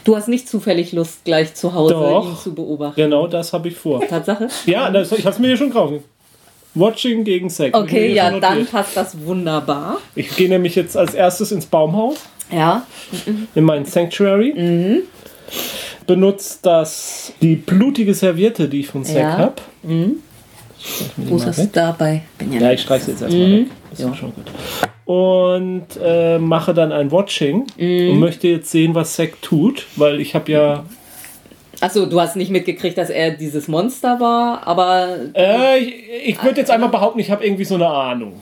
[0.04, 2.28] Du hast nicht zufällig Lust, gleich zu Hause Doch.
[2.28, 2.96] ihn zu beobachten.
[3.00, 4.06] Genau das habe ich vor.
[4.06, 4.50] Tatsache?
[4.66, 5.94] Ja, das, ich habe es mir hier schon gekauft.
[6.74, 7.74] Watching gegen Sex.
[7.78, 10.00] Okay, ja, dann passt das wunderbar.
[10.14, 12.18] Ich gehe nämlich jetzt als erstes ins Baumhaus,
[12.52, 12.86] Ja.
[13.56, 14.54] in mein Sanctuary.
[14.56, 14.98] Mhm.
[16.08, 19.38] Benutze das, die blutige Serviette, die ich von Zack Ja.
[19.38, 19.56] habe.
[21.18, 22.22] Wo ist das dabei?
[22.52, 23.68] Ja, ich streiche sie jetzt erstmal weg.
[23.90, 24.12] Das ist Mhm.
[24.12, 24.18] Ja.
[24.18, 24.46] schon gut.
[25.06, 28.12] Und äh, mache dann ein Watching Mhm.
[28.12, 30.84] und möchte jetzt sehen, was Zack tut, weil ich habe ja.
[31.82, 35.94] Achso, du hast nicht mitgekriegt, dass er dieses Monster war, aber Äh, ich
[36.28, 38.34] ich würde jetzt einmal behaupten, ich habe irgendwie so eine Ahnung.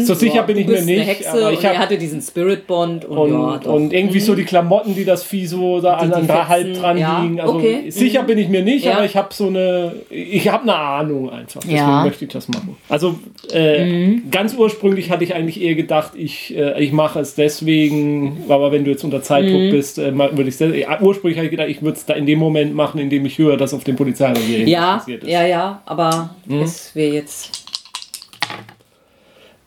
[0.00, 1.00] so sicher ja, bin ich mir nicht.
[1.00, 3.32] eine Hexe aber ich und er hab, hatte diesen Spirit Bond und, und,
[3.64, 6.74] ja, und irgendwie so die Klamotten, die das Vieh so da Die- an, da halb
[6.74, 7.40] dran ja, liegen.
[7.40, 7.90] Also okay.
[7.90, 8.94] sicher bin ich mir nicht, Ja.
[8.96, 11.60] aber ich habe so eine, ich habe eine Ahnung einfach.
[11.62, 12.76] Deswegen möchte ich das machen.
[12.88, 13.16] Also
[13.52, 18.72] äh, ganz ursprünglich hatte ich eigentlich eher gedacht, ich, äh, ich mache es deswegen, aber
[18.72, 21.82] wenn du jetzt unter Zeitdruck bist, äh, würde ich ja, ursprünglich habe ich gedacht, ich
[21.82, 24.66] würde es da in dem Moment machen, in dem ich höre, dass auf dem Polizeirevier
[24.68, 25.30] ja, passiert ist.
[25.30, 26.60] ja, ja, aber Mhm.
[26.62, 27.64] es wäre jetzt.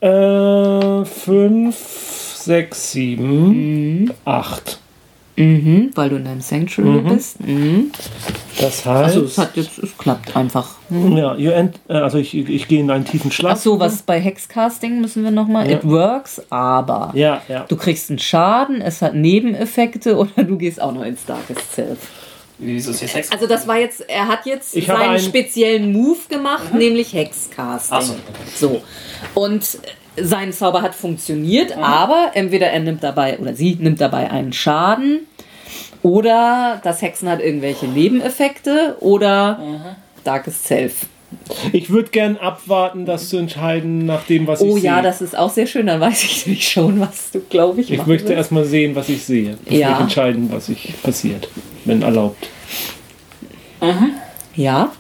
[0.02, 1.76] Äh, fünf,
[2.38, 4.80] sechs, sieben, acht.
[5.38, 7.42] Mhm, weil du in deinem Sanctuary bist.
[7.46, 7.92] Mhm.
[8.62, 10.76] Das heißt, Also es hat jetzt, es klappt einfach.
[10.90, 13.54] ja, you end, äh, also ich, ich gehe in einen tiefen Schlaf.
[13.58, 15.70] Ach so, was bei Hexcasting müssen wir nochmal.
[15.70, 15.78] Ja.
[15.78, 17.66] It works, aber Ja, ja.
[17.68, 21.98] du kriegst einen Schaden, es hat Nebeneffekte oder du gehst auch noch ins Darkest Self.
[22.58, 23.32] Wieso ist hier Sex?
[23.32, 27.98] Also das war jetzt, er hat jetzt Ich seinen einen- speziellen Move gemacht, nämlich Hexcasting.
[27.98, 28.16] Ach so.
[28.56, 28.82] So.
[29.34, 29.78] Und
[30.18, 35.28] sein Zauber hat funktioniert, aber entweder er nimmt dabei oder sie nimmt dabei einen Schaden
[36.04, 41.08] oder das Hexen hat irgendwelche Nebeneffekte oder Darkest Self.
[41.74, 45.04] Ich würde gern abwarten, das zu entscheiden, nach dem, was Oh ich ja, sehe.
[45.04, 45.88] das ist auch sehr schön.
[45.88, 49.24] Dann weiß ich nämlich schon, was du, glaube ich, ich möchte erstmal sehen, was ich
[49.24, 49.58] sehe.
[49.64, 49.94] Bevor Ja.
[49.96, 51.50] ich entscheiden, was ich passiert,
[51.86, 52.48] wenn erlaubt.
[54.56, 54.92] Ja,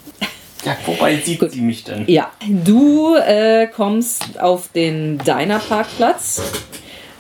[0.66, 2.04] Ja, wobei sieht sie mich denn?
[2.08, 2.32] ja.
[2.66, 6.42] Du äh, kommst auf den Diner-Parkplatz,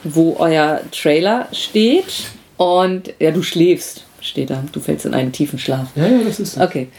[0.03, 2.25] wo euer Trailer steht.
[2.57, 4.63] Und ja, du schläfst, steht da.
[4.71, 5.87] Du fällst in einen tiefen Schlaf.
[5.95, 6.89] Ja, ja, das ist Okay.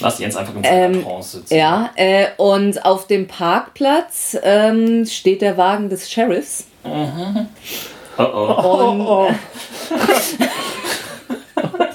[0.00, 1.56] Lass Jens einfach in Ähm, seiner Trance sitzen.
[1.56, 6.66] Ja, äh, und auf dem Parkplatz ähm, steht der Wagen des Sheriffs.
[6.84, 9.28] Oh oh.
[9.28, 9.36] Und,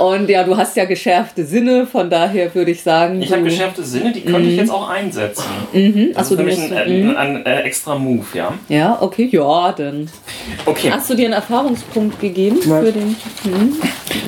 [0.00, 3.20] und ja, du hast ja geschärfte Sinne, von daher würde ich sagen.
[3.20, 5.44] Ich habe geschärfte Sinne, die könnte ich jetzt auch einsetzen.
[5.72, 6.12] Das Mhm.
[6.14, 7.16] Achso, ist du nämlich musst, ein, mhm.
[7.16, 8.54] ein, ein, äh, extra Move, ja.
[8.68, 10.08] Ja, okay, ja, dann.
[10.64, 13.16] Okay, Hast du dir einen Erfahrungspunkt gegeben für den.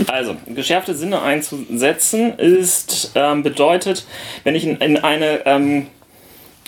[0.09, 4.05] also geschärfte Sinne einzusetzen ist ähm, bedeutet,
[4.45, 5.87] wenn ich in, in eine ähm,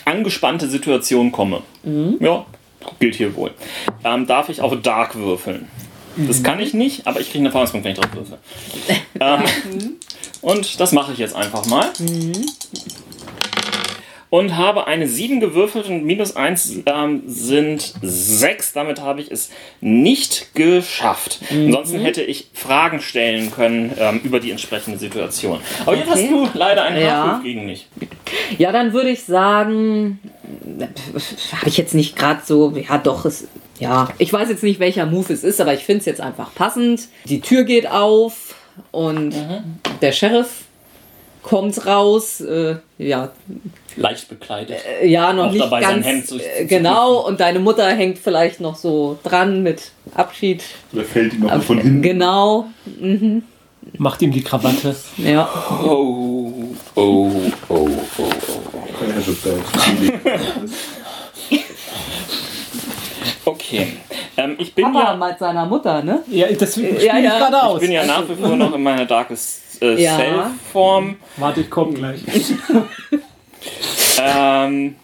[0.04, 1.62] angespannte Situation komme.
[2.20, 2.46] Ja,
[2.98, 3.50] gilt hier wohl.
[4.04, 5.68] Ähm, darf ich auf Dark würfeln.
[6.16, 8.38] Das kann ich nicht, aber ich kriege einen Erfahrungspunkt, wenn ich drauf würfe.
[9.20, 9.42] ähm,
[10.40, 11.90] und das mache ich jetzt einfach mal.
[14.30, 18.72] Und habe eine 7 gewürfelt und minus 1 ähm, sind 6.
[18.72, 19.50] Damit habe ich es
[19.80, 21.38] nicht geschafft.
[21.50, 25.60] Ansonsten hätte ich Fragen stellen können ähm, über die entsprechende Situation.
[25.86, 27.26] Aber jetzt hast du leider einen Ja.
[27.26, 27.86] Nachruf gegen mich.
[28.58, 30.18] Ja, dann würde ich sagen,
[31.52, 33.46] habe ich jetzt nicht gerade so, ja doch, es,
[33.78, 36.54] ja, ich weiß jetzt nicht, welcher Move es ist, aber ich finde es jetzt einfach
[36.54, 37.08] passend.
[37.26, 38.54] Die Tür geht auf
[38.90, 39.34] und
[40.00, 40.62] der Sheriff
[41.42, 43.30] kommt raus, äh, ja,
[43.96, 44.78] Leicht bekleidet.
[45.02, 47.58] äh, ja, noch Auch nicht dabei, sein ganz, Hemd zu- äh, zu genau, und deine
[47.58, 50.64] Mutter hängt vielleicht noch so dran mit Abschied.
[50.92, 52.02] Oder fällt ihm noch von hinten.
[52.02, 52.66] Genau,
[53.98, 54.96] Macht ihm die Krawatte.
[55.18, 55.46] ja.
[55.84, 56.52] Oh,
[56.94, 57.30] oh,
[57.68, 58.28] oh, oh, oh.
[63.74, 63.96] Das Okay.
[64.36, 65.28] Ähm, ich bin Papa ja.
[65.28, 66.22] mit seiner Mutter, ne?
[66.28, 67.38] Ja, deswegen Ja, spiele ich ja.
[67.38, 67.80] gerade Ich aus.
[67.80, 70.16] bin ja nach wie vor noch in meiner Darkest äh, Ja.
[70.16, 71.16] Self-Form.
[71.36, 72.20] Warte, ich komme gleich.
[74.22, 74.94] Ähm,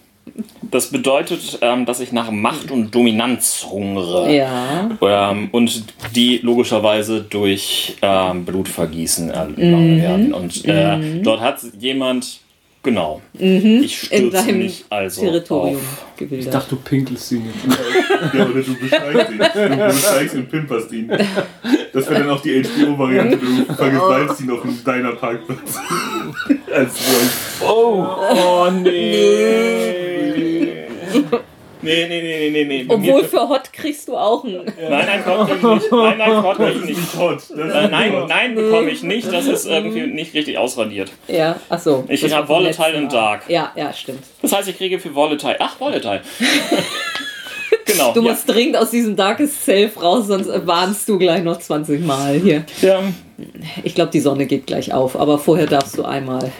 [0.61, 4.31] das bedeutet, ähm, dass ich nach Macht und Dominanz hungere.
[4.33, 4.89] Ja.
[5.31, 5.83] Ähm, und
[6.15, 10.01] die logischerweise durch ähm, Blutvergießen erlangen Mhm.
[10.01, 10.33] werden.
[10.33, 12.39] Und äh, dort hat jemand,
[12.83, 16.05] genau, ich In stürze mich also Territorium auf.
[16.23, 16.53] Ich gewildert.
[16.53, 17.77] dachte, du pinkelst ihn jetzt.
[18.33, 19.37] Ja, oder du besteigst ihn.
[19.39, 21.07] Du ihn und pimperst ihn.
[21.91, 23.37] Das wäre dann auch die HBO-Variante.
[23.37, 25.79] Du vergewaltigst ihn auf deiner Parkplatz.
[26.73, 27.61] Als Wolf.
[27.67, 29.61] Oh, nee.
[30.37, 30.87] Nee,
[31.81, 32.83] nee, nee, nee, nee, nee.
[32.83, 34.65] Bei Obwohl für Hot kriegst du auch einen.
[34.65, 35.91] Nein, nein, Gott, krieg ich nicht.
[35.91, 37.15] Nein, nein, Gott, krieg ich nicht.
[37.17, 37.49] hot.
[37.51, 38.29] Äh, nicht nein, hot.
[38.29, 39.31] nein, bekomme ich nicht.
[39.31, 41.11] Das ist irgendwie nicht richtig ausradiert.
[41.27, 42.03] Ja, achso.
[42.07, 43.13] Ich Das hab war vom Volatile und.
[43.13, 43.49] Dark.
[43.49, 44.23] Ja, ja, stimmt.
[44.41, 45.55] Das heißt, ich kriege für Volatile.
[45.59, 46.21] Ach, Volatile.
[47.85, 48.13] genau.
[48.13, 48.31] Du ja.
[48.31, 52.65] musst dringend aus diesem Darkest Self raus, sonst warnst du gleich noch 20 Mal hier.
[52.81, 53.01] Ja.
[53.83, 56.51] Ich glaube, die Sonne geht gleich auf, aber vorher darfst du einmal.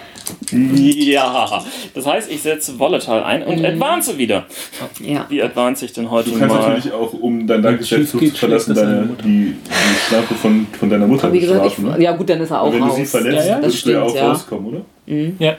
[0.52, 1.64] Ja.
[1.94, 3.48] Das heißt, ich setze Volatile ein Mhm.
[3.48, 4.46] und advance wieder.
[5.00, 5.26] Ja.
[5.30, 6.70] Wie advance ich denn heute Du kannst mal?
[6.70, 9.56] natürlich auch, um dein Dankesgesetz Schiff zu verlassen, deine, die, die
[10.08, 11.98] Strafe von, von deiner Mutter Aber wie gesagt, ich, bestrafen.
[12.00, 12.04] ne?
[12.04, 12.96] ja gut, dann ist er auch Wenn du raus.
[12.96, 14.28] sie verletzt, Ja, ja, das würdest du ja auch ja.
[14.32, 14.82] rauskommen, oder?
[15.40, 15.56] Ja.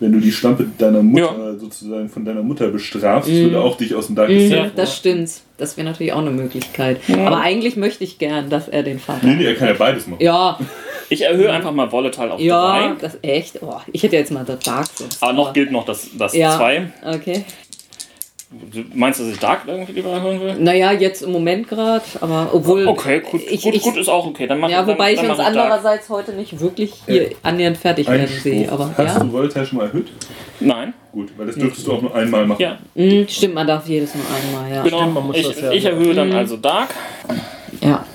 [0.00, 1.54] Wenn du die Schlampe deiner Mutter Ja.
[1.58, 5.30] sozusagen von deiner Mutter bestrafst, würde auch dich aus dem Darkest Mhm, das stimmt.
[5.56, 6.98] Das wäre natürlich auch eine Möglichkeit.
[7.24, 9.24] Aber eigentlich möchte ich gern, dass er den Vater.
[9.26, 10.20] Nee, nee, er kann ja beides machen.
[10.22, 10.58] Ja,
[11.14, 12.94] Ich erhöhe einfach mal Volatile auf ja, 3.
[13.00, 13.62] das echt.
[13.62, 15.16] Oh, ich hätte jetzt mal das Dark Sense.
[15.20, 16.18] Aber noch gilt noch das 2.
[16.18, 16.56] Das Ja.
[16.56, 16.88] zwei.
[17.04, 17.44] Okay.
[18.72, 20.54] Du Meinst du, dass ich Dark irgendwie lieber erhöhen will?
[20.58, 22.86] Naja, jetzt im Moment gerade, aber obwohl.
[22.88, 24.46] Okay, gut, Ich, gut, ich, gut ist auch okay.
[24.48, 25.56] Dann mach, ja, dann, wobei ich dann uns mach Dark.
[25.56, 28.70] andererseits heute nicht wirklich hier annähernd fertig werden sehe.
[28.70, 29.20] Aber Hast ja.
[29.24, 30.08] du Volatile schon mal erhöht?
[30.60, 32.60] Nein, Gut, weil das dürftest du auch nur einmal machen.
[32.60, 34.82] ja, Mhm, stimmt, man darf jedes Mal einmal, ja.
[34.82, 34.98] genau.
[34.98, 36.90] Stimmt, man muss ich, das ja- ich erhöhe dann also Dark.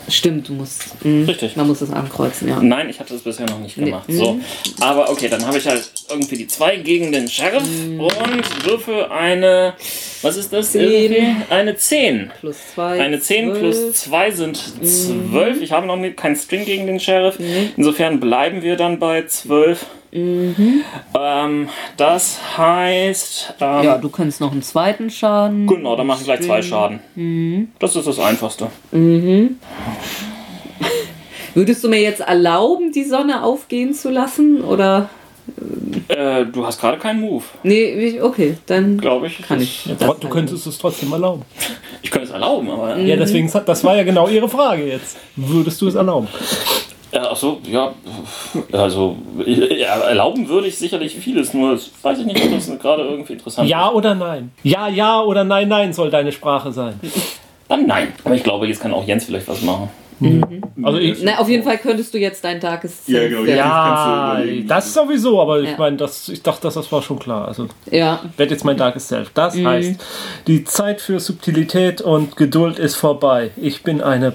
[0.10, 1.04] Stimmt, du musst.
[1.04, 1.56] mhm, Richtig.
[1.56, 2.60] Man muss es ankreuzen, ja.
[2.62, 4.06] Nein, ich hatte das bisher noch nicht gemacht.
[4.10, 4.40] So,
[4.80, 9.74] aber okay, dann habe ich halt irgendwie die 2 gegen den Sheriff und würfe eine,
[10.22, 10.72] was ist das?
[10.72, 11.14] Zehn.
[11.14, 11.36] Irgendwie?
[11.50, 12.32] Eine 10.
[12.40, 13.02] Plus zwei.
[13.02, 13.96] Eine 10 plus zwölf.
[13.96, 15.62] 2 sind 12.
[15.62, 17.38] Ich habe noch keinen String gegen den Sheriff.
[17.78, 19.86] Insofern bleiben wir dann bei 12.
[20.12, 23.54] Ähm, das heißt.
[23.60, 25.68] Ähm, Ja, du kannst noch einen zweiten Schaden.
[25.68, 27.00] Genau, dann mache ich gleich zwei Schaden.
[27.80, 28.68] Das ist das Einfachste.
[31.56, 34.62] Würdest du mir jetzt erlauben, die Sonne aufgehen zu lassen?
[34.64, 35.10] Oder.
[36.08, 39.42] Äh, du hast gerade keinen Move, Nee, okay, dann glaube ich.
[39.42, 39.86] kann ich.
[39.88, 41.42] Ja, das du könntest es trotzdem erlauben.
[42.04, 42.98] Ich könnte es erlauben, aber.
[42.98, 45.18] Ja, deswegen, das war ja genau ihre Frage jetzt.
[45.36, 46.28] Würdest du es erlauben?
[47.12, 47.94] Ja, ach so, ja.
[48.72, 53.04] Also, ja, erlauben würde ich sicherlich vieles, nur das weiß ich nicht, ob das gerade
[53.04, 54.52] irgendwie interessant Ja oder nein?
[54.64, 57.00] Ja, ja oder nein, nein soll deine Sprache sein.
[57.02, 57.16] ist.
[57.68, 58.14] Dann nein.
[58.24, 59.90] Aber ich glaube, jetzt kann auch Jens vielleicht was machen.
[60.84, 64.42] Also ich, Na, auf jeden Fall könntest du jetzt dein Darkest Ja, Self genau, ja.
[64.68, 65.76] das sowieso, aber ich Ja.
[65.78, 67.48] meine, das, ich dachte, das, das war schon klar.
[67.48, 68.20] Also Ja.
[68.36, 69.32] werde jetzt mein Darkest Self.
[69.34, 69.68] Das Mhm.
[69.68, 69.96] heißt,
[70.48, 73.52] die Zeit für Subtilität und Geduld ist vorbei.
[73.56, 74.34] Ich bin eine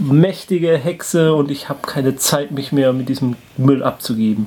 [0.00, 4.46] mächtige Hexe und ich habe keine Zeit, mich mehr mit diesem Müll abzugeben.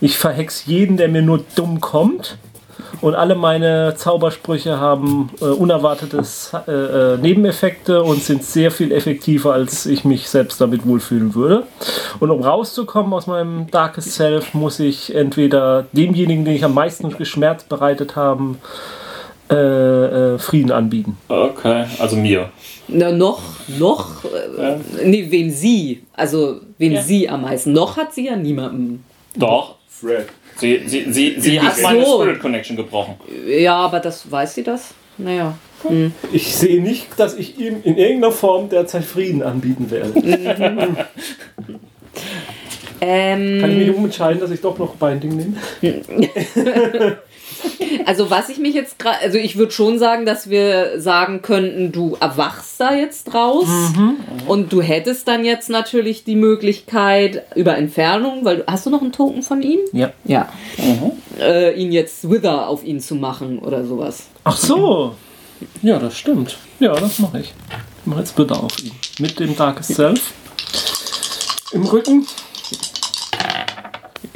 [0.00, 2.38] Ich verhex jeden, der mir nur dumm kommt.
[3.00, 9.52] Und alle meine Zaubersprüche haben äh, unerwartetes äh, äh, Nebeneffekte und sind sehr viel effektiver,
[9.52, 11.64] als ich mich selbst damit wohlfühlen würde.
[12.20, 17.10] Und um rauszukommen aus meinem Darkest Self, muss ich entweder demjenigen, den ich am meisten
[17.10, 18.56] Geschmerz bereitet habe,
[19.50, 21.18] äh, äh, Frieden anbieten.
[21.28, 22.48] Okay, also mir.
[22.88, 23.40] Na, noch,
[23.78, 27.02] noch, äh, nee, wem sie, also wem Ja.
[27.02, 27.72] sie am meisten.
[27.72, 29.04] Noch hat sie ja niemanden.
[29.36, 29.76] Doch.
[29.88, 30.26] Fred.
[30.56, 32.20] Sie, sie, sie, sie hat meine so.
[32.22, 33.14] Spirit Connection gebrochen.
[33.46, 34.94] Ja, aber das, weiß sie das?
[35.16, 35.56] naja.
[36.32, 40.12] Ich sehe nicht, dass ich ihm in irgendeiner Form derzeit Frieden anbieten werde.
[43.00, 45.56] Ähm, Kann ich mich umentscheiden, dass ich doch noch Binding nehme?
[48.06, 51.92] Also was ich mich jetzt gerade, also ich würde schon sagen, dass wir sagen könnten,
[51.92, 53.66] du erwachst da jetzt raus
[54.46, 59.02] und du hättest dann jetzt natürlich die Möglichkeit über Entfernung, weil du, hast du noch
[59.02, 59.80] einen Token von ihm?
[59.92, 60.12] Ja.
[60.24, 60.48] Ja.
[61.40, 64.28] Äh, ihn jetzt Wither auf ihn zu machen oder sowas.
[64.44, 65.14] Ach so.
[65.82, 66.56] Ja, das stimmt.
[66.80, 67.54] Ja, das mache ich.
[68.00, 68.92] Ich mache jetzt bitte auf ihn.
[69.18, 70.32] Mit dem Darkest Self.
[71.72, 72.26] Im Rücken.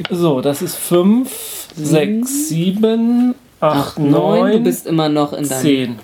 [0.09, 5.61] So, das ist 5, 6, 7, 8, Neun, du 9, bist immer noch in deinem.
[5.61, 5.99] 10.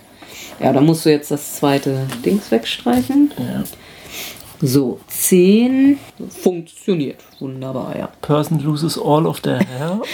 [0.59, 3.31] Ja, dann musst du jetzt das zweite Dings wegstreichen.
[3.37, 3.63] Ja.
[4.61, 7.17] So, 10 funktioniert.
[7.39, 8.09] Wunderbar, ja.
[8.21, 10.01] Person loses all of their hair.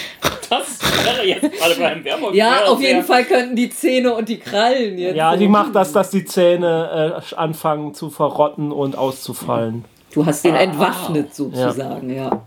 [0.50, 2.34] Das wäre jetzt gerade beim Wermut.
[2.34, 5.16] Ja, auf jeden Fall könnten die Zähne und die Krallen jetzt.
[5.16, 9.86] Ja, die macht das, dass die Zähne äh, anfangen zu verrotten und auszufallen.
[10.14, 12.44] Du hast den entwaffnet sozusagen, ja.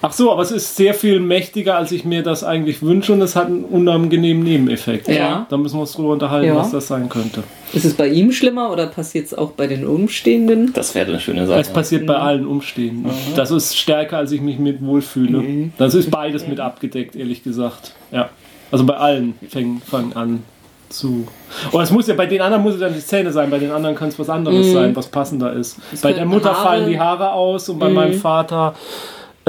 [0.00, 3.20] Ach so, aber es ist sehr viel mächtiger, als ich mir das eigentlich wünsche und
[3.20, 5.08] es hat einen unangenehmen Nebeneffekt.
[5.08, 5.46] Ja.
[5.50, 6.54] Da müssen wir uns drüber unterhalten, Ja.
[6.56, 7.42] was das sein könnte.
[7.72, 10.72] Ist es bei ihm schlimmer oder passiert es auch bei den Umstehenden?
[10.72, 11.74] Das wäre eine schöne Es Sache.
[11.74, 13.10] passiert bei allen Umstehenden.
[13.34, 15.70] Das ist stärker, als ich mich mit wohlfühle.
[15.78, 17.92] Das ist beides mit abgedeckt, ehrlich gesagt.
[18.12, 18.28] Ja.
[18.70, 20.42] Also bei allen fangen fangen an
[20.90, 21.26] zu.
[21.72, 23.70] Aber es muss ja, bei den anderen muss es dann die Zähne sein, bei den
[23.72, 25.76] anderen kann es was anderes sein, was passender ist.
[26.02, 28.74] bei der Mutter Haare- fallen die Haare aus und bei meinem Vater.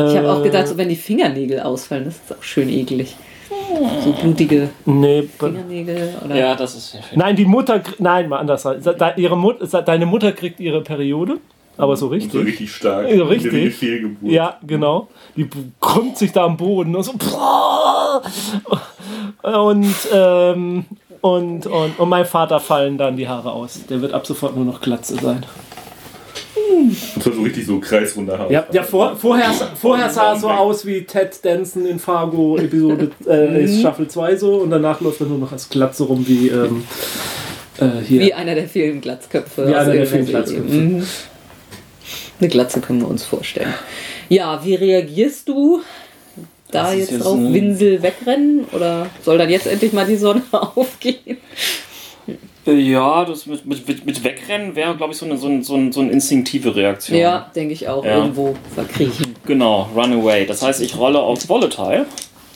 [0.08, 3.16] Ich habe äh, auch gedacht, so wenn die Fingernägel ausfallen, das ist auch schön eklig.
[4.04, 6.36] So blutige Nee, Fingernägel oder.
[6.36, 6.98] Ja, das ist.
[7.16, 8.66] Nein, die Mutter, nein, mal anders.
[9.18, 11.38] Ihre Mut, deine Mutter kriegt ihre Periode,
[11.78, 12.46] aber so So richtig.
[12.46, 13.10] richtig stark.
[13.10, 13.76] Ja, richtig.
[13.76, 14.32] Fehlgeburt.
[14.32, 15.08] Ja, genau.
[15.36, 15.48] Die
[15.80, 17.14] krümmt sich da am Boden und so.
[19.44, 20.86] Und, ähm,
[21.22, 23.86] und, und, und meinem Vater fallen dann die Haare aus.
[23.90, 25.46] Der wird ab sofort nur noch Glatze sein.
[27.15, 28.52] Und zwar so richtig so kreisrunder Haare.
[28.54, 33.12] Ja, ja vor, vorher, vorher sah er so aus wie Ted Danson in Fargo Episode
[33.28, 36.48] äh, ist Staffel 2 so und danach läuft er nur noch als Glatze rum wie
[36.50, 36.84] ähm,
[37.80, 38.22] äh, hier.
[38.22, 39.68] Wie einer der vielen Glatzköpfe.
[39.68, 40.26] Wie einer der vielen.
[40.26, 40.62] Glatzköpfe.
[40.76, 41.04] Mhm.
[42.39, 43.74] Eine Glatze können wir uns vorstellen.
[44.30, 45.82] Ja, wie reagierst du?
[46.72, 48.65] Da jetzt jetzt drauf ein- Winsel wegrennen?
[48.72, 51.38] Oder soll dann jetzt endlich mal die Sonne aufgehen?
[52.65, 55.91] Ja, das mit, mit, mit, Wegrennen wäre, glaube ich, so eine, so, ein, so, ein,
[55.91, 57.17] so eine instinktive Reaktion.
[57.17, 58.04] Ja, denke ich auch.
[58.06, 58.17] Ja.
[58.17, 59.36] Irgendwo verkriechen.
[59.45, 60.45] Genau, Runaway.
[60.45, 62.06] Das heißt, ich rolle auf Volatile.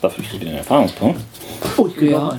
[0.01, 1.21] Dafür kriege ich den Erfahrungspunkt.
[1.77, 2.37] Oh, ich Ja.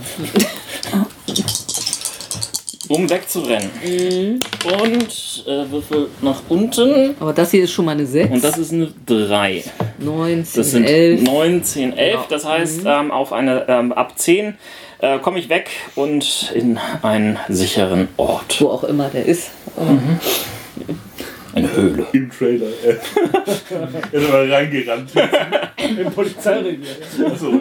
[2.87, 3.71] Um wegzurennen.
[3.83, 4.41] Mhm.
[4.83, 7.15] Und äh, Würfel nach unten.
[7.19, 8.31] Aber das hier ist schon mal eine 6.
[8.31, 9.65] Und das ist eine 3.
[10.01, 11.23] 19, Das sind 11.
[11.23, 12.15] 9, 10, 11.
[12.15, 12.27] Ja.
[12.29, 12.87] Das heißt, Mhm.
[12.91, 14.57] ähm, auf eine, ähm, ab 10
[14.99, 18.61] äh, komme ich weg und in einen sicheren Ort.
[18.61, 19.51] Wo auch immer der ist.
[21.55, 22.07] Eine Höhle.
[22.13, 22.67] Im Trailer.
[22.85, 22.97] Er
[24.13, 25.11] er ist mal reingerannt.
[25.99, 26.89] Im Polizeirevier.
[27.27, 27.61] Achso.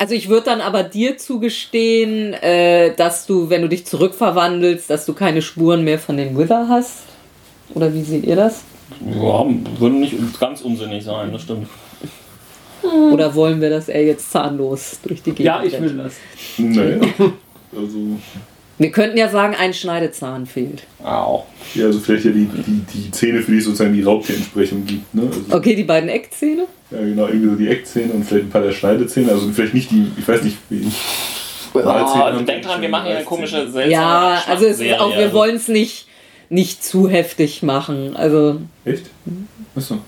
[0.00, 5.04] Also ich würde dann aber dir zugestehen, äh, dass du, wenn du dich zurückverwandelst, dass
[5.04, 7.00] du keine Spuren mehr von den Wither hast.
[7.74, 8.62] Oder wie seht ihr das?
[9.14, 9.44] Ja,
[9.78, 11.68] würde nicht ganz unsinnig sein, das stimmt.
[13.12, 16.14] Oder wollen wir, dass er jetzt zahnlos durch die Gegend Ja, ich will das.
[16.56, 17.00] Naja.
[17.76, 17.98] Also,
[18.78, 20.84] Wir könnten ja sagen, ein Schneidezahn fehlt.
[21.04, 21.44] Au.
[21.74, 25.14] ja, also vielleicht ja die, die, die Zähne, für die es sozusagen die Raubtierentsprechung gibt.
[25.14, 25.22] Ne?
[25.26, 26.64] Also, Okay, die beiden Eckzähne?
[26.90, 29.30] Ja, genau, irgendwie so die Eckzähne und vielleicht ein paar der Schneidezähne.
[29.32, 30.86] Also vielleicht nicht die, ich weiß nicht, wie.
[31.74, 35.00] Oh, also denk dran, wir machen hier eine komische, seltsame Ja, also es ist Schlachtserie.
[35.02, 36.06] auch, wir wollen es nicht,
[36.50, 38.16] nicht zu heftig machen.
[38.16, 39.06] Also Echt?
[39.76, 39.98] Achso.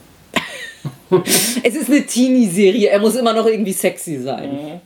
[1.63, 4.81] es ist eine Teenie-Serie, er muss immer noch irgendwie sexy sein.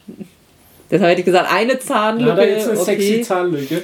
[0.91, 2.29] Deshalb hätte ich gesagt, eine Zahnlücke.
[2.31, 2.85] Ja, da jetzt eine okay.
[2.97, 3.83] sexy Zahnlücke.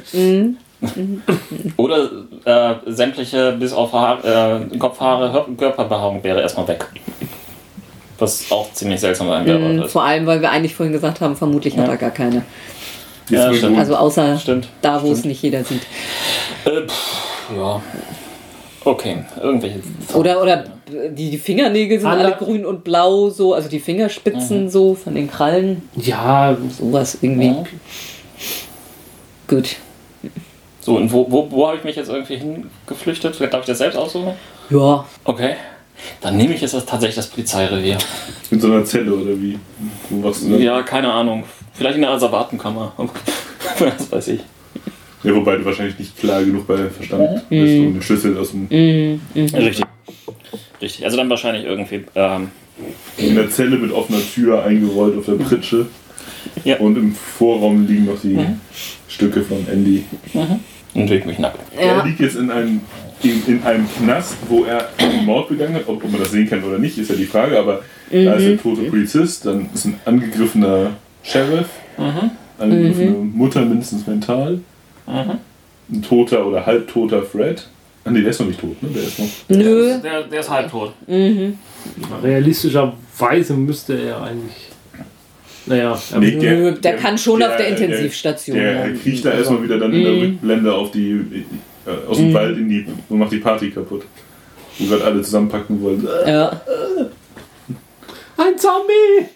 [1.76, 2.11] Oder
[2.44, 6.87] äh, sämtliche bis auf Haar, äh, Kopfhaare, Hör- Körperbehaarung wäre erstmal weg.
[8.18, 9.59] Was auch ziemlich seltsam sein wäre.
[9.59, 11.92] Mhm, Vor allem, weil wir eigentlich vorhin gesagt haben, vermutlich hat Ja.
[11.92, 12.42] er gar keine.
[13.29, 13.75] Ja, stimmt.
[13.75, 14.68] so- Also außer Stimmt.
[14.83, 15.83] da, wo es nicht jeder sieht.
[16.64, 17.27] Äh, pff,
[17.57, 17.83] ja.
[18.85, 19.81] Okay, irgendwelche.
[20.15, 20.65] Oder, oder
[21.11, 25.15] die, die Fingernägel sind Ander- alle grün und blau, so, also die Fingerspitzen so von
[25.15, 27.48] den Krallen, Ja, sowas irgendwie.
[27.48, 27.65] Ja.
[29.48, 29.77] Gut.
[30.81, 33.37] So, und wo, wo, wo habe ich mich jetzt irgendwie hingeflüchtet?
[33.37, 34.33] Vielleicht darf ich das selbst aussuchen?
[34.71, 35.57] Ja, Okay.
[36.23, 37.98] Dann nehme ich jetzt das, tatsächlich das Polizeirevier.
[38.51, 39.59] Mit so einer Zelle oder wie?
[40.09, 40.42] Du das?
[40.48, 41.44] Ja, keine Ahnung.
[41.75, 42.92] Vielleicht in der Asservatenkammer.
[43.79, 44.40] Was weiß ich.
[45.23, 48.68] Ja, wobei du wahrscheinlich nicht klar genug bei Verstand bist, um den Schlüssel aus dem.
[49.35, 49.85] Richtig.
[50.81, 51.04] Richtig.
[51.04, 52.48] Also dann wahrscheinlich irgendwie ähm,
[53.18, 55.87] in der Zelle mit offener Tür eingerollt auf der Pritsche.
[56.64, 56.79] Ja.
[56.79, 58.38] Und im Vorraum liegen noch die
[59.08, 60.04] Stücke von Andy.
[60.94, 61.58] Und ich mich nackt.
[61.75, 61.98] Ja.
[61.98, 62.81] Er liegt jetzt in einem,
[63.23, 65.87] in, in einem Knast, wo er einen Mord begangen hat.
[65.87, 67.58] Ob, ob man das sehen kann oder nicht, ist ja die Frage.
[67.58, 70.92] Aber da ist ein toter Polizist, dann ist ein angegriffener
[71.23, 71.68] Sheriff,
[72.58, 74.60] angegriffene Mutter mindestens mental,
[75.07, 77.67] ein toter oder halbtoter Fred.
[78.05, 78.88] Ah nee, der ist noch nicht tot, ne?
[78.94, 79.27] Der ist noch.
[79.48, 79.98] Nö.
[80.03, 80.92] Der, der ist halbtot.
[82.23, 84.69] Realistischerweise müsste er eigentlich.
[85.67, 89.33] Naja, er Nee, Nö, der kann schon auf der der- Intensivstation Der, der kriecht da
[89.33, 91.44] erstmal wieder dann in der Rückblende auf die,
[91.87, 94.03] äh, aus dem Wald in die und macht die Party kaputt.
[94.79, 96.07] Wo gerade alle zusammenpacken wollen.
[96.27, 96.61] Ja.
[98.38, 99.29] ein Zombie!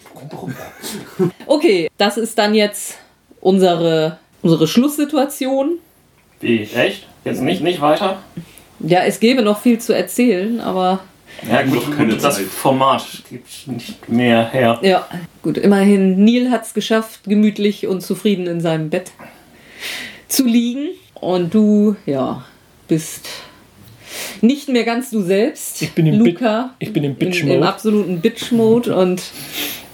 [1.45, 2.97] Okay, das ist dann jetzt
[3.39, 5.79] unsere, unsere Schlusssituation.
[6.39, 6.61] Wie?
[6.61, 7.07] Echt?
[7.23, 8.21] Jetzt nicht, nicht weiter?
[8.79, 10.99] Ja, es gäbe noch viel zu erzählen, aber
[11.49, 12.37] Ja, gut, gut das.
[12.39, 14.79] Format gibt nicht mehr her.
[14.83, 15.07] ja,
[15.41, 15.57] gut.
[15.57, 19.11] Immerhin, Neil hat es geschafft, gemütlich und zufrieden in seinem Bett
[20.27, 20.89] zu liegen.
[21.15, 22.45] Und du, ja,
[22.87, 23.27] bist
[24.41, 25.81] nicht mehr ganz du selbst.
[25.81, 26.75] Ich bin im Luca.
[26.77, 27.55] Ich bin im Bitch-Mode.
[27.55, 29.23] Im absoluten Bitch-Mode und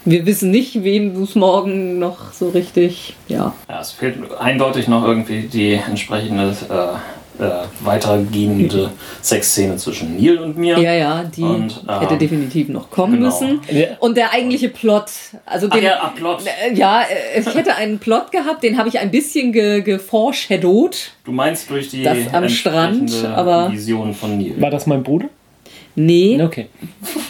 [0.06, 3.54] wir wissen nicht, wem du es morgen noch so richtig, ja.
[3.70, 8.92] Ja, es fehlt eindeutig noch irgendwie die entsprechende äh, äh, weitergehende
[9.22, 10.78] Sexszene zwischen Neil und mir.
[10.78, 13.26] Ja, ja, die Und, ähm, hätte definitiv noch kommen genau.
[13.28, 13.62] müssen.
[14.00, 15.06] Und der eigentliche Plot,
[15.46, 16.44] also Ach den, ja, Upload.
[16.46, 21.12] Äh, Ja, äh, ich hätte einen Plot gehabt, den habe ich ein bisschen ge geforeshadowed.
[21.24, 24.60] Du meinst durch die Das am Strand, entsprechende aber- Vision von Neil.
[24.60, 25.30] War das mein Bruder?
[25.96, 26.68] Nee, Okay.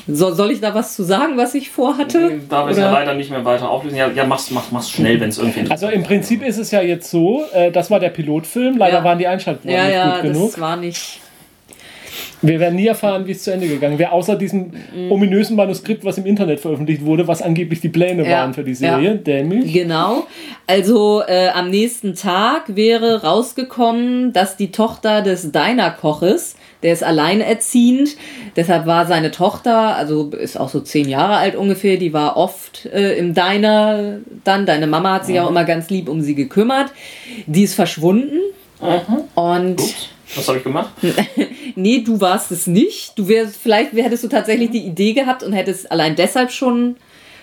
[0.07, 2.39] so, soll ich da was zu sagen, was ich vorhatte?
[2.49, 2.91] Darf ich ja Oder?
[2.99, 3.97] leider nicht mehr weiter auflösen.
[3.97, 6.81] Ja, ja mach's, mach's, mach's schnell, wenn es irgendwie Also im Prinzip ist es ja
[6.81, 9.03] jetzt so, äh, das war der Pilotfilm, leider Ja.
[9.03, 10.51] waren die Einschaltquoten Ja, nicht ja, gut genug.
[10.51, 11.19] das war nicht.
[12.43, 14.73] Wir werden nie erfahren, wie es zu Ende gegangen wäre, außer diesem
[15.11, 18.73] ominösen Manuskript, was im Internet veröffentlicht wurde, was angeblich die Pläne Ja, waren für die
[18.73, 19.09] Serie.
[19.09, 19.13] ja.
[19.13, 19.71] Dämlich.
[19.71, 20.25] Genau.
[20.65, 28.15] Also äh, am nächsten Tag wäre rausgekommen, dass die Tochter des Diner-Koches, der ist alleinerziehend,
[28.55, 32.85] deshalb war seine Tochter, also ist auch so zehn Jahre alt ungefähr, die war oft
[32.87, 34.65] äh, im Diner dann.
[34.65, 36.91] Deine Mama hat sich auch immer ganz lieb um sie gekümmert.
[37.45, 38.39] Die ist verschwunden.
[39.35, 40.91] Und Ups, was habe ich gemacht?
[41.75, 43.17] nee, du warst es nicht.
[43.17, 46.95] Du wärst, vielleicht hättest du tatsächlich die Idee gehabt und hättest allein deshalb schon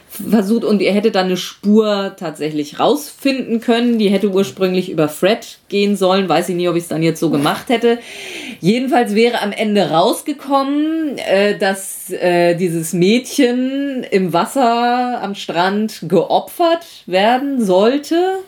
[0.08, 3.98] versucht und ihr hättet dann eine Spur tatsächlich rausfinden können.
[3.98, 6.28] Die hätte ursprünglich über Fred gehen sollen.
[6.28, 7.98] Weiß ich nicht, ob ich es dann jetzt so gemacht hätte.
[8.60, 16.86] Jedenfalls wäre am Ende rausgekommen, äh, dass äh, dieses Mädchen im Wasser am Strand geopfert
[17.06, 18.38] werden sollte.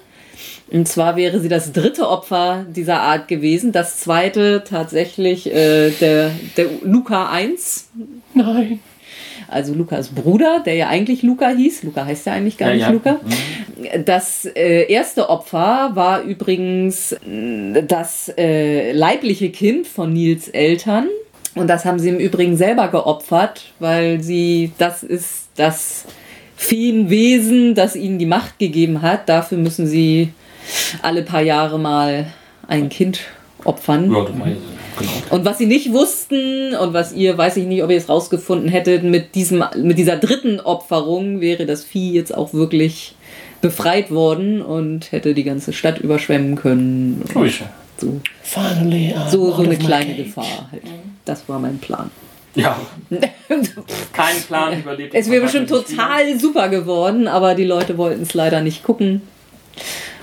[0.70, 3.72] Und zwar wäre sie das dritte Opfer dieser Art gewesen.
[3.72, 7.88] Das zweite tatsächlich äh, der, der Luca 1,
[8.34, 8.80] Nein.
[9.48, 11.82] Also Lukas Bruder, der ja eigentlich Luca hieß.
[11.82, 12.90] Luca heißt ja eigentlich gar Ja, nicht ja.
[12.90, 13.20] Luca.
[14.04, 21.06] Das äh, erste Opfer war übrigens äh, das äh, leibliche Kind von Nils Eltern.
[21.54, 26.04] Und das haben sie im Übrigen selber geopfert, weil sie, das ist das
[26.56, 29.28] Feenwesen, das ihnen die Macht gegeben hat.
[29.28, 30.32] Dafür müssen sie
[31.02, 32.26] alle paar Jahre mal
[32.68, 33.20] ein Kind
[33.64, 34.12] opfern.
[34.12, 34.60] Ja, du meinst,
[34.98, 35.10] genau.
[35.30, 38.68] Und was sie nicht wussten und was ihr, weiß ich nicht, ob ihr es rausgefunden
[38.68, 43.14] hättet, mit, diesem, mit dieser dritten Opferung wäre das Vieh jetzt auch wirklich
[43.60, 47.24] befreit worden und hätte die ganze Stadt überschwemmen können.
[47.34, 47.52] Ui.
[47.98, 49.14] So, Finally.
[49.28, 50.14] So, so eine kleine.
[50.14, 50.82] Gefahr halt.
[51.24, 52.10] Das war mein Plan.
[52.54, 52.80] Ja,
[54.12, 55.14] kein Plan überlebt.
[55.14, 59.22] Es wäre bestimmt total super geworden, aber die Leute wollten es leider nicht gucken.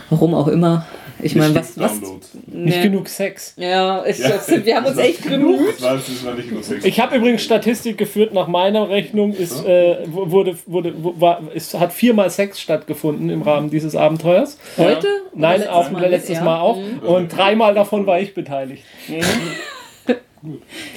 [0.09, 0.86] Warum auch immer.
[1.22, 1.99] Ich meine, was, was?
[1.99, 2.30] Downloads.
[2.47, 2.84] Nicht Nee.
[2.84, 3.53] genug Sex.
[3.57, 5.59] Ja, ich, wir haben uns echt bemüht.
[5.76, 6.86] Das war, das war nicht nur Sex.
[6.86, 11.41] Ich habe übrigens Statistik geführt, nach meiner Rechnung ist, äh, wu- wurde, wurde, wu- war,
[11.55, 14.57] es hat viermal Sex stattgefunden im Rahmen dieses Abenteuers.
[14.78, 15.07] Heute?
[15.34, 16.39] Nein, Oder auch Mal letztes?
[16.41, 16.78] Mal auch.
[17.03, 18.84] Und dreimal davon war ich beteiligt.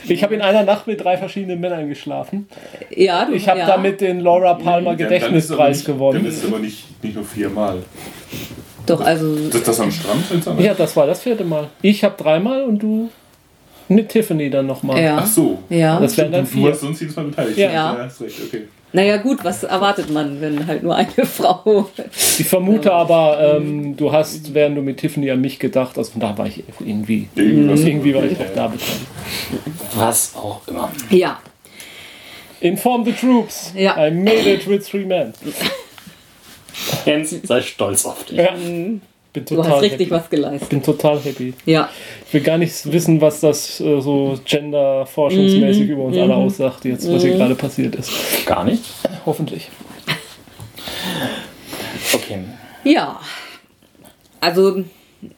[0.06, 2.46] Ich habe in einer Nacht mit drei verschiedenen Männern geschlafen.
[2.94, 3.66] Ja, du, Ich habe ja.
[3.66, 6.26] damit den Laura Palmer Ja, ist aber Gedächtnispreis nicht- Dann gewonnen.
[6.26, 7.82] ist es aber nicht, nicht nur viermal.
[8.90, 9.34] Doch, also.
[9.34, 10.24] Ist das am Strand?
[10.60, 11.68] Ja, das war das vierte Mal.
[11.82, 13.10] Ich habe dreimal und du
[13.88, 15.02] mit Tiffany dann nochmal.
[15.02, 15.18] Ja.
[15.20, 15.58] Ach so.
[15.68, 15.98] Ja.
[15.98, 16.70] Das wären dann Du vier.
[16.70, 17.58] hast sonst jedes Mal beteiligt.
[17.58, 17.96] Ja.
[17.98, 18.62] hast recht, okay.
[18.92, 21.88] Naja, gut, was erwartet man, wenn halt nur eine Frau.
[22.38, 26.20] Ich vermute aber, ähm, du hast, während du mit Tiffany an mich gedacht hast, und
[26.22, 29.06] da war ich irgendwie, Irgendwas- irgendwie war ich auch da beteiligt.
[29.94, 30.90] Was auch immer.
[31.10, 31.38] Ja.
[32.60, 33.72] Inform the troops.
[33.76, 33.92] Ja.
[34.06, 35.32] I made it with three men.
[37.04, 38.38] Jens, sei stolz auf dich.
[38.38, 38.52] Ja.
[38.52, 39.00] bin
[39.32, 40.10] Du total hast richtig happy.
[40.10, 40.68] was geleistet.
[40.70, 41.54] bin total happy.
[41.66, 41.88] Ja.
[42.26, 45.90] Ich will gar nicht wissen, was das äh, so gender-forschungsmäßig Mhm.
[45.90, 48.10] über uns alle aussagt, jetzt, was hier gerade passiert ist.
[48.46, 48.82] Gar nicht.
[49.24, 49.68] Hoffentlich.
[52.14, 52.38] Okay.
[52.84, 53.20] Ja.
[54.40, 54.84] Also,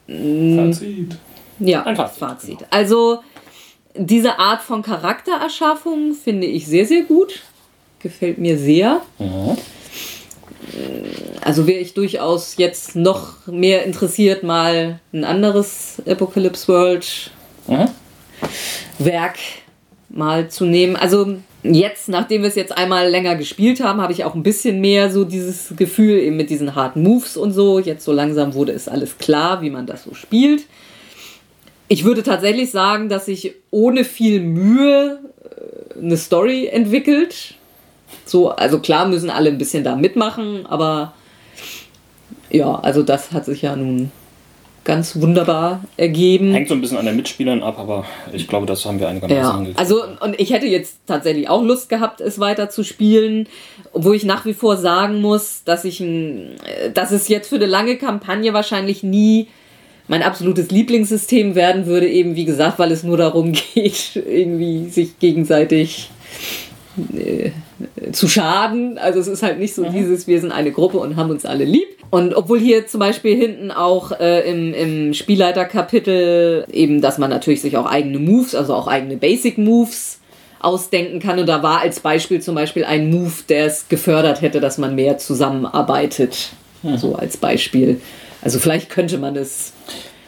[0.06, 1.16] Fazit.
[1.58, 2.18] ja, Ein Fazit.
[2.18, 2.58] Fazit.
[2.70, 3.18] Also,
[3.94, 7.40] diese Art von Charaktererschaffung finde ich sehr, sehr gut.
[7.98, 9.02] Gefällt mir sehr.
[11.40, 17.30] Also wäre ich durchaus jetzt noch mehr interessiert, mal ein anderes Apocalypse World
[17.68, 17.88] Mhm.
[18.98, 19.36] Werk
[20.08, 20.96] mal zu nehmen.
[20.96, 24.80] Also jetzt, nachdem wir es jetzt einmal länger gespielt haben, habe ich auch ein bisschen
[24.80, 27.78] mehr so dieses Gefühl eben mit diesen harten Moves und so.
[27.78, 30.64] Jetzt so langsam wurde es alles klar, wie man das so spielt.
[31.88, 37.54] Ich würde tatsächlich sagen, dass sich ohne viel Mühe äh, eine Story entwickelt.
[38.24, 41.12] So, also klar müssen alle ein bisschen da mitmachen, aber
[42.50, 44.10] ja, also das hat sich ja nun
[44.84, 46.52] ganz wunderbar ergeben.
[46.52, 49.40] Hängt so ein bisschen an den Mitspielern ab, aber ich glaube, das haben wir einigermaßen
[49.42, 49.78] Ja, hingekriegt.
[49.78, 53.46] also und ich hätte jetzt tatsächlich auch Lust gehabt, es weiter zu spielen,
[53.92, 56.56] obwohl ich nach wie vor sagen muss, dass ich ein,
[56.94, 59.46] dass es jetzt für eine lange Kampagne wahrscheinlich nie
[60.08, 65.18] mein absolutes Lieblingssystem werden würde, eben wie gesagt, weil es nur darum geht, irgendwie sich
[65.20, 66.10] gegenseitig
[68.12, 68.98] zu schaden.
[68.98, 71.64] Also es ist halt nicht so dieses, wir sind eine Gruppe und haben uns alle
[71.64, 71.88] lieb.
[72.10, 77.62] Und obwohl hier zum Beispiel hinten auch äh, im, im Spielleiterkapitel eben, dass man natürlich
[77.62, 80.20] sich auch eigene Moves, also auch eigene Basic Moves
[80.60, 81.38] ausdenken kann.
[81.38, 84.94] Und da war als Beispiel zum Beispiel ein Move, der es gefördert hätte, dass man
[84.94, 86.50] mehr zusammenarbeitet.
[86.96, 88.00] So als Beispiel.
[88.42, 89.72] Also vielleicht könnte man es.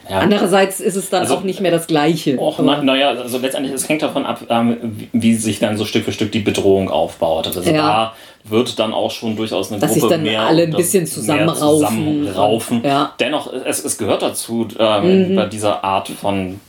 [0.09, 0.19] Ja.
[0.19, 2.37] Andererseits ist es dann Also- auch nicht mehr das Gleiche.
[2.39, 5.85] Och, na, naja, also letztendlich, es hängt davon ab, ähm, wie, wie sich dann so
[5.85, 7.47] Stück für Stück die Bedrohung aufbaut.
[7.47, 7.71] Also Ja.
[7.73, 11.07] da wird dann auch schon durchaus eine Dass sich Gruppe dann mehr alle ein bisschen
[11.07, 11.79] zusammenraufen.
[11.79, 12.81] zusammenraufen.
[12.83, 13.03] Ja.
[13.05, 13.07] Mhm.
[13.19, 16.59] Dennoch, es, es gehört dazu, ähm, bei dieser Art von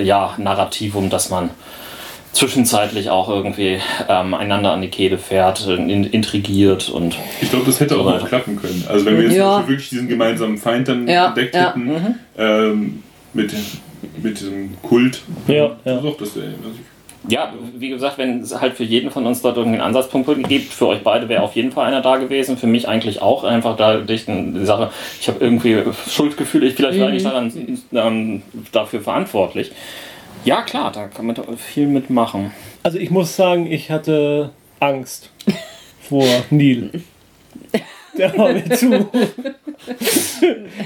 [0.00, 1.50] ja, Narrativum, dass man
[2.34, 3.78] zwischenzeitlich auch irgendwie
[4.08, 8.20] ähm, einander an die Kehle fährt, in, intrigiert und Ich glaube, das hätte auch weiter.
[8.20, 8.84] noch klappen können.
[8.88, 9.66] Also wenn wir jetzt Ja.
[9.66, 11.68] wirklich diesen gemeinsamen Feind dann Ja, entdeckt ja.
[11.68, 13.52] hätten, ähm, mit,
[14.22, 15.22] mit diesem Kult.
[15.46, 15.96] Ja, ja.
[16.00, 16.48] Doch, das wäre.
[16.48, 16.78] Also
[17.28, 20.88] Ja, wie gesagt, wenn es halt für jeden von uns dort irgendeinen Ansatzpunkt gibt, für
[20.88, 23.96] euch beide wäre auf jeden Fall einer da gewesen, für mich eigentlich auch einfach da
[23.98, 27.52] die Sache, ich habe irgendwie Schuldgefühle, ich vielleicht war ich daran
[27.92, 29.70] ähm, dafür verantwortlich.
[30.44, 32.52] Ja, klar, da kann man viel mitmachen.
[32.82, 35.30] Also ich muss sagen, ich hatte Angst
[36.00, 36.90] vor Neil.
[38.16, 38.90] Der war mir zu.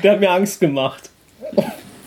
[0.03, 1.11] Der hat mir Angst gemacht.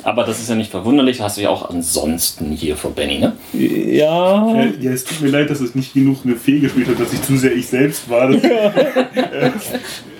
[0.04, 3.34] Aber das ist ja nicht verwunderlich, hast du ja auch ansonsten hier vor Benny, ne?
[3.54, 4.54] Ja.
[4.56, 7.14] Ja, ja, es tut mir leid, dass es nicht genug eine Fee gespielt hat, dass
[7.14, 8.32] ich zu sehr ich selbst war.
[8.32, 9.52] Das, äh,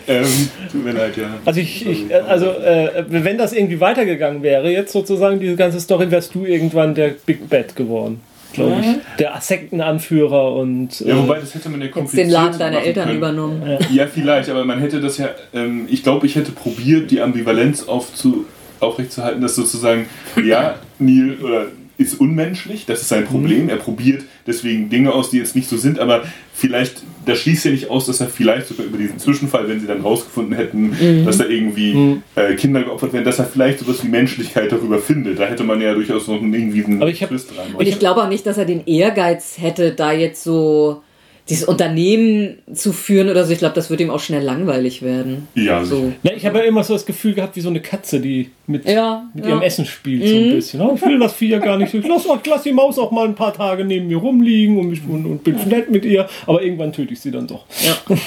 [0.08, 1.38] ähm, tut mir leid, ja.
[1.46, 5.80] Also ich, ich äh, also äh, wenn das irgendwie weitergegangen wäre, jetzt sozusagen diese ganze
[5.80, 8.22] Story, wärst du irgendwann der Big Bad geworden,
[8.54, 8.88] glaube ich.
[9.18, 13.06] Der Sektenanführer und äh, Ja, wobei, das hätte man ja kompliziert den Laden deiner Eltern
[13.06, 13.18] können.
[13.18, 13.78] übernommen.
[13.92, 17.88] Ja, vielleicht, aber man hätte das ja, ähm, ich glaube, ich hätte probiert, die Ambivalenz
[17.88, 18.46] aufzu,
[18.82, 20.06] aufrechtzuerhalten, dass sozusagen,
[20.44, 21.68] ja, Neil oder
[21.98, 25.78] ist unmenschlich, das ist sein Problem, er probiert deswegen Dinge aus, die jetzt nicht so
[25.78, 29.68] sind, aber vielleicht, das schließt ja nicht aus, dass er vielleicht sogar über diesen Zwischenfall,
[29.70, 33.80] wenn sie dann rausgefunden hätten, dass da irgendwie äh, Kinder geopfert werden, dass er vielleicht
[33.80, 35.38] sowas wie Menschlichkeit darüber findet.
[35.40, 37.76] Da hätte man ja durchaus noch einen, irgendwie einen Aber ich hab- Twist dran.
[37.76, 41.04] Und ich glaube auch nicht, dass er den Ehrgeiz hätte, da jetzt so
[41.52, 43.52] dieses Unternehmen zu führen oder so.
[43.52, 45.50] Ich glaube, das wird ihm auch schnell langweilig werden.
[45.54, 46.14] ja, So.
[46.24, 48.88] Na, ich habe ja immer so das Gefühl gehabt, wie so eine Katze, die mit,
[48.88, 49.52] Ja, mit ja.
[49.52, 50.82] ihrem Essen spielt, so ein bisschen.
[50.82, 51.94] Oh, ich will das Vieh ja gar nicht.
[51.94, 55.02] Ich lass, lass die Maus auch mal ein paar Tage neben mir rumliegen und, mich,
[55.08, 57.66] und, und bin nett mit ihr, aber irgendwann töte ich sie dann doch.
[57.86, 58.16] Ja.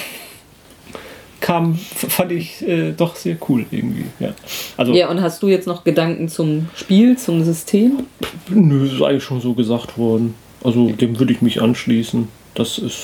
[1.41, 4.05] Kam, fand ich äh, doch sehr cool irgendwie.
[4.19, 4.33] Ja.
[4.77, 8.05] Also, ja, und hast du jetzt noch Gedanken zum Spiel, zum System?
[8.49, 10.35] nö, ist eigentlich schon so gesagt worden.
[10.63, 12.27] Also, dem würde ich mich anschließen.
[12.55, 12.97] Das ist.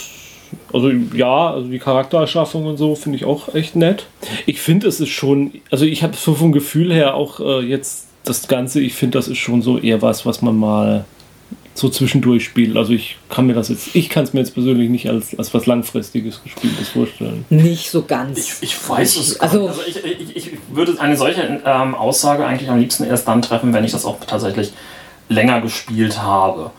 [0.73, 4.05] Also ja, also die Charaktererschaffung und so finde ich auch echt nett.
[4.45, 8.07] Ich finde, es ist schon, also ich habe so vom Gefühl her auch äh, jetzt
[8.25, 11.05] das Ganze, ich finde, das ist schon so eher was, was man mal
[11.73, 12.75] so zwischendurch spielt.
[12.75, 15.53] Also ich kann mir das jetzt, ich kann es mir jetzt persönlich nicht als, als
[15.53, 17.45] was langfristiges gespieltes vorstellen.
[17.49, 18.37] Nicht so ganz.
[18.39, 19.39] Ich, ich weiß es.
[19.39, 23.41] Also- Also, ich, ich, ich würde eine solche ähm, Aussage eigentlich am liebsten erst dann
[23.41, 24.73] treffen, wenn ich das auch tatsächlich
[25.29, 26.71] länger gespielt habe.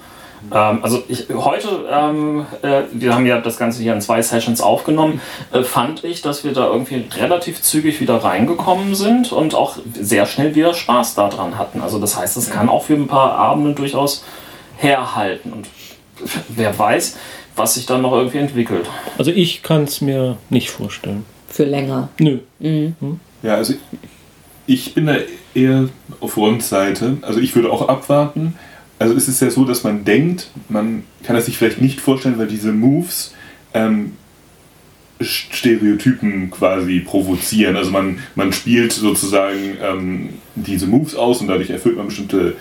[0.51, 4.61] Ähm, also ich, heute, ähm, äh, wir haben ja das Ganze hier in zwei Sessions
[4.61, 5.21] aufgenommen,
[5.53, 10.27] äh, fand ich, dass wir da irgendwie relativ zügig wieder reingekommen sind und auch sehr
[10.27, 11.81] schnell wieder Spaß daran hatten.
[11.81, 14.25] Also das heißt, es kann auch für ein paar Abende durchaus
[14.77, 15.53] herhalten.
[15.53, 15.69] Und
[16.49, 17.17] wer weiß,
[17.57, 18.89] was sich dann noch irgendwie entwickelt.
[19.19, 21.25] Also ich kann es mir nicht vorstellen.
[21.49, 22.09] Für länger.
[22.19, 22.39] Nö.
[23.43, 23.75] Ja, also
[24.67, 25.17] ich bin da
[25.55, 25.89] eher
[26.21, 27.19] auf Rons Seite.
[27.23, 28.55] Also ich würde auch abwarten.
[29.03, 32.39] Also es ist ja so, dass man denkt, man kann es sich vielleicht nicht vorstellen,
[32.39, 33.35] weil diese Moves
[33.75, 34.13] ähm,
[35.21, 37.75] Stereotypen quasi provozieren.
[37.75, 42.55] Also man, man spielt sozusagen ähm, diese Moves aus und dadurch erfüllt man bestimmte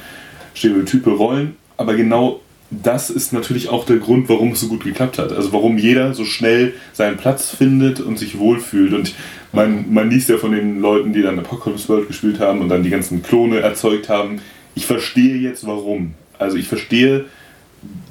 [0.56, 1.56] Stereotype Rollen.
[1.78, 5.32] Aber genau das ist natürlich auch der Grund, warum es so gut geklappt hat.
[5.34, 8.94] Also warum jeder so schnell seinen Platz findet und sich wohlfühlt.
[8.94, 9.14] Und
[9.52, 12.82] man, man liest ja von den Leuten, die dann Apocalypse World gespielt haben und dann
[12.82, 14.42] die ganzen Klone erzeugt haben.
[14.74, 16.16] Ich verstehe jetzt warum.
[16.42, 17.26] Also ich verstehe,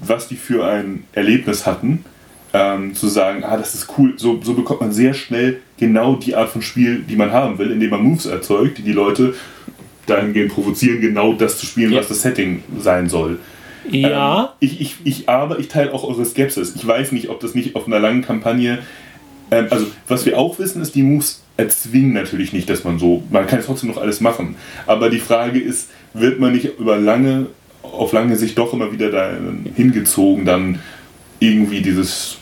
[0.02, 2.04] was die für ein Erlebnis hatten.
[2.52, 6.34] Ähm, zu sagen, ah, das ist cool, so, so bekommt man sehr schnell genau die
[6.34, 9.34] Art von Spiel, die man haben will, indem man Moves erzeugt, die die Leute
[10.06, 12.00] dahingehend provozieren, genau das zu spielen, Ja.
[12.00, 13.38] was das Setting sein soll.
[13.88, 16.74] Ja, Ähm, ich, ich, ich, aber ich teile auch eure Skepsis.
[16.74, 18.78] Ich weiß nicht, ob das nicht auf einer langen Kampagne.
[19.52, 23.22] Ähm, also, was wir auch wissen, ist, die Moves erzwingen natürlich nicht, dass man so.
[23.30, 24.56] Man kann trotzdem noch alles machen.
[24.88, 27.46] Aber die Frage ist, wird man nicht über lange,
[27.82, 29.30] auf lange Sicht doch immer wieder da
[29.74, 30.78] hingezogen, dann
[31.38, 32.36] irgendwie dieses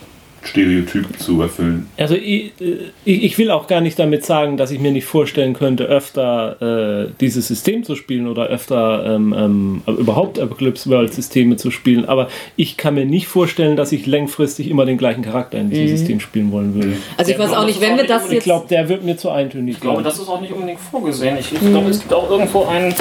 [0.44, 1.88] Stereotyp zu erfüllen?
[1.96, 5.04] also ich, äh, ich ich will auch gar nicht damit sagen, dass ich mir nicht
[5.04, 11.12] vorstellen könnte, öfter äh, dieses System zu spielen oder öfter ähm, ähm, überhaupt Apocalypse World
[11.12, 12.04] Systeme zu spielen.
[12.06, 15.88] Aber ich kann mir nicht vorstellen, dass ich langfristig immer den gleichen Charakter in diesem
[15.88, 16.92] System spielen wollen würde.
[17.16, 18.44] Also ich weiß auch nicht, wenn wir das Ich jetzt.
[18.44, 19.74] glaube, der wird mir zu eintönig.
[19.74, 21.36] Ich glaube, das ist auch nicht unbedingt vorgesehen.
[21.38, 22.94] Ich, ich glaube, es gibt auch irgendwo einen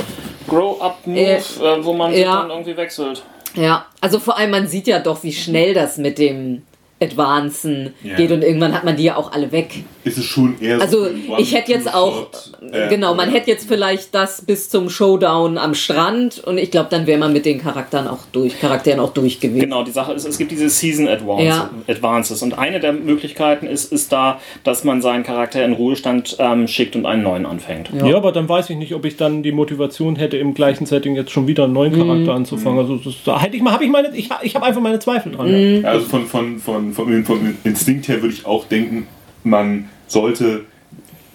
[0.48, 2.38] Grow-Up-Move, Äh, äh, wo man sich ja.
[2.42, 3.24] dann irgendwie wechselt.
[3.56, 6.64] Ja, also vor allem, man sieht ja doch, wie schnell das mit dem
[7.00, 8.16] Advancen Ja.
[8.16, 9.84] geht und irgendwann hat man die ja auch alle weg.
[10.04, 12.28] Ist es schon eher Also so ein ich hätte jetzt auch,
[12.72, 16.88] äh, genau, man hätte jetzt vielleicht das bis zum Showdown am Strand und ich glaube,
[16.90, 19.60] dann wäre man mit den Charakteren auch durch, Charakteren auch durch gewesen.
[19.62, 21.70] Genau, die Sache ist, es gibt diese Season Advance, Ja.
[21.88, 26.68] Advances und eine der Möglichkeiten ist, ist da, dass man seinen Charakter in Ruhestand ähm,
[26.68, 27.90] schickt und einen neuen anfängt.
[27.94, 28.16] Ja.
[28.18, 31.32] aber dann weiß ich nicht, ob ich dann die Motivation hätte, im gleichen Setting jetzt
[31.32, 32.80] schon wieder einen neuen Charakter anzufangen.
[32.80, 35.34] Also das, da hätte ich mal, habe ich meine, ich, ich habe einfach meine Zweifel
[35.34, 35.86] dran.
[35.86, 39.08] Also von, von, von, von, vom Instinkt her würde ich auch denken,
[39.44, 40.66] man sollte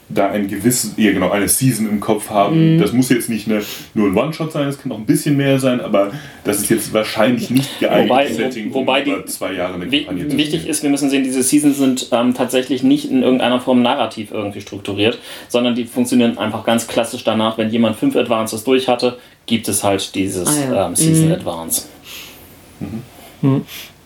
[0.08, 2.78] da ein gewisses, ja genau, eine Season im Kopf haben.
[2.78, 3.62] Das muss jetzt nicht eine,
[3.94, 6.10] nur ein One-Shot sein, es kann auch ein bisschen mehr sein, aber
[6.44, 10.28] das ist jetzt wahrscheinlich nicht geeignetes Wobei- Setting, wobei um die- zwei Jahre eine Kampagne
[10.28, 13.80] zu Wichtig ist, wir müssen sehen, diese Seasons sind ähm, tatsächlich nicht in irgendeiner Form
[13.80, 17.56] narrativ irgendwie strukturiert, sondern die funktionieren einfach ganz klassisch danach.
[17.56, 20.86] Wenn jemand fünf Advances durch hatte, gibt es halt dieses Ah ja.
[20.88, 21.86] ähm, Season Advance.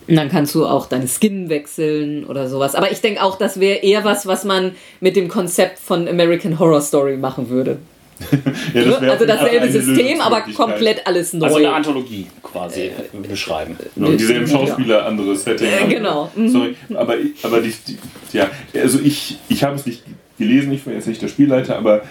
[0.07, 2.75] Und dann kannst du auch deine Skin wechseln oder sowas.
[2.75, 6.59] Aber ich denke auch, das wäre eher was, was man mit dem Konzept von American
[6.59, 7.77] Horror Story machen würde.
[8.73, 11.45] Ja, das wäre also dasselbe System, aber komplett alles neu.
[11.45, 12.91] Also eine Anthologie quasi äh,
[13.27, 13.77] beschreiben.
[13.95, 15.67] Genau, dieselben Schauspieler, anderes Setting.
[15.67, 16.31] Äh, genau.
[16.35, 16.49] Mhm.
[16.49, 17.97] Sorry, aber, ich- aber die, die,
[18.33, 20.01] ja, also ich, ich habe es nicht
[20.39, 22.01] gelesen, ich war jetzt nicht der Spielleiter, aber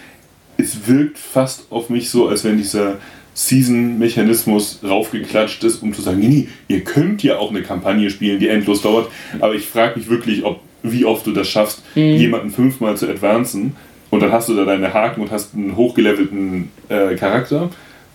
[0.58, 2.98] es wirkt fast auf mich so, als wenn dieser
[3.36, 8.40] Season-Mechanismus raufgeklatscht ist, um zu sagen, nee, nee, ihr könnt ja auch eine Kampagne spielen,
[8.40, 9.10] die endlos dauert,
[9.40, 13.76] aber ich frage mich wirklich, ob, wie oft du das schaffst, jemanden fünfmal zu advancen
[14.08, 17.68] und dann hast du da deine Haken und hast einen hochgelevelten äh, Charakter,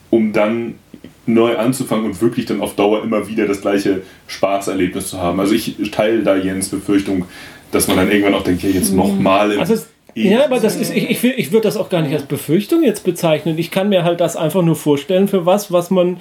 [0.09, 0.75] um dann
[1.27, 5.39] neu anzufangen und wirklich dann auf Dauer immer wieder das gleiche Spaßerlebnis zu haben.
[5.39, 7.25] Also ich teile da Jens Befürchtung,
[7.71, 9.57] dass man dann irgendwann auch denkt, ja jetzt nochmal.
[9.59, 12.13] Also es, ja, aber das ist, ich, ich, will- ich würde das auch gar nicht
[12.13, 13.57] als Befürchtung jetzt bezeichnen.
[13.57, 16.17] Ich kann mir halt das einfach nur vorstellen für was, was man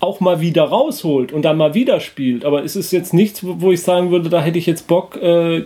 [0.00, 2.44] auch mal wieder rausholt und dann mal wieder spielt.
[2.44, 5.16] Aber es ist jetzt nichts, wo wo ich sagen würde, da hätte ich jetzt Bock,
[5.22, 5.62] äh,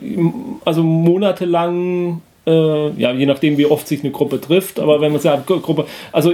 [0.65, 5.21] also monatelang, äh, ja, je nachdem, wie oft sich eine Gruppe trifft, aber wenn man
[5.21, 6.33] sagt, Gru- Gruppe, also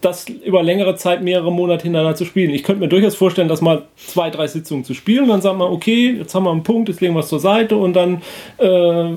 [0.00, 2.50] das über längere Zeit, mehrere Monate hintereinander zu spielen.
[2.50, 5.70] Ich könnte mir durchaus vorstellen, das mal zwei, drei Sitzungen zu spielen dann sagen wir,
[5.70, 8.22] okay, jetzt haben wir einen Punkt, jetzt legen wir es zur Seite und dann,
[8.58, 8.66] äh,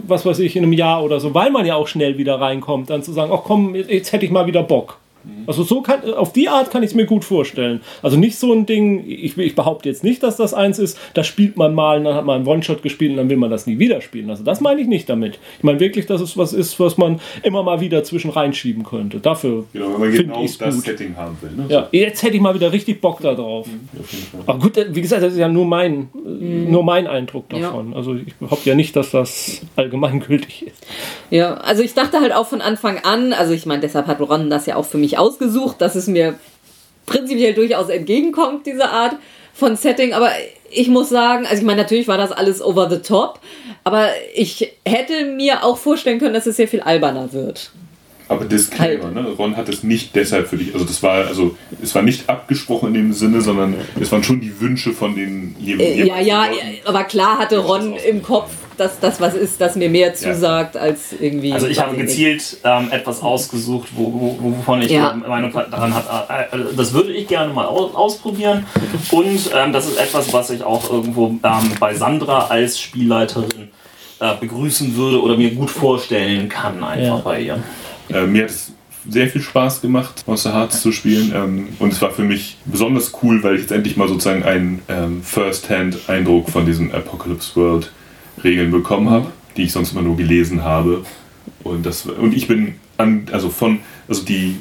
[0.08, 2.90] was weiß ich, in einem Jahr oder so, weil man ja auch schnell wieder reinkommt,
[2.90, 4.98] dann zu sagen, ach komm, jetzt hätte ich mal wieder Bock.
[5.48, 7.82] Also so kann, auf die Art kann ich es mir gut vorstellen.
[8.02, 11.24] Also nicht so ein Ding, ich, ich behaupte jetzt nicht, dass das eins ist, da
[11.24, 13.68] spielt man mal und dann hat man einen One-Shot gespielt und dann will man das
[13.68, 14.30] nie wieder spielen.
[14.30, 15.40] Also das meine ich nicht damit.
[15.58, 19.20] Ich meine wirklich, dass es was ist, was man immer mal wieder zwischen reinschieben könnte.
[19.20, 20.86] Dafür Genau, wenn man finde genau das gut.
[20.86, 21.52] Setting haben will.
[21.52, 21.66] Ne?
[21.70, 23.68] Ja, jetzt hätte ich mal wieder richtig Bock da drauf.
[23.68, 24.42] Fall.
[24.46, 27.94] Aber gut, wie gesagt, das ist ja nur mein, äh, nur mein Eindruck davon.
[27.94, 30.86] Also ich behaupte ja nicht, dass das allgemeingültig ist.
[31.30, 34.50] Ja, also ich dachte halt auch von Anfang an, also ich meine, deshalb hat Ron
[34.50, 36.36] das ja auch für mich ausgesucht, dass es mir
[37.06, 39.16] prinzipiell durchaus entgegenkommt, diese Art
[39.54, 40.32] von Setting, aber
[40.72, 43.40] ich muss sagen, also ich meine, natürlich war das alles over the top,
[43.84, 47.72] aber ich hätte mir auch vorstellen können, dass es sehr viel alberner wird.
[48.28, 49.16] Aber Disclaimer, Halt.
[49.16, 49.28] ne?
[49.40, 52.90] Ron hat es nicht deshalb für dich, also das war, also es war nicht abgesprochen
[52.90, 56.28] in dem Sinne, sondern es waren schon die Wünsche von den je- Äh, ja, jeweiligen
[56.28, 56.52] ja,
[56.86, 61.14] aber klar hatte Ron im Kopf dass das was ist, das mir mehr zusagt als
[61.20, 61.54] irgendwie.
[61.54, 65.14] Also ich habe gezielt ähm, etwas ausgesucht, wo, wo, wovon ich Ja.
[65.14, 68.66] Meinung daran habe, äh, äh, das würde ich gerne mal au- ausprobieren.
[69.12, 73.70] Und ähm, das ist etwas, was ich auch irgendwo ähm, bei Sandra als Spielleiterin
[74.20, 77.16] äh, begrüßen würde oder mir gut vorstellen kann, einfach Ja.
[77.18, 77.64] bei ihr.
[78.10, 78.72] Äh, mir hat es
[79.10, 81.32] sehr viel Spaß gemacht, Monster Hearts zu spielen.
[81.36, 84.82] Ähm, und es war für mich besonders cool, weil ich jetzt endlich mal sozusagen einen
[84.90, 87.52] ähm, First-Hand-Eindruck von diesen Apocalypse
[88.40, 89.28] World-Regeln bekommen habe,
[89.58, 91.04] die ich sonst immer nur gelesen habe.
[91.64, 94.58] Und, das, und ich bin an, also von, also die,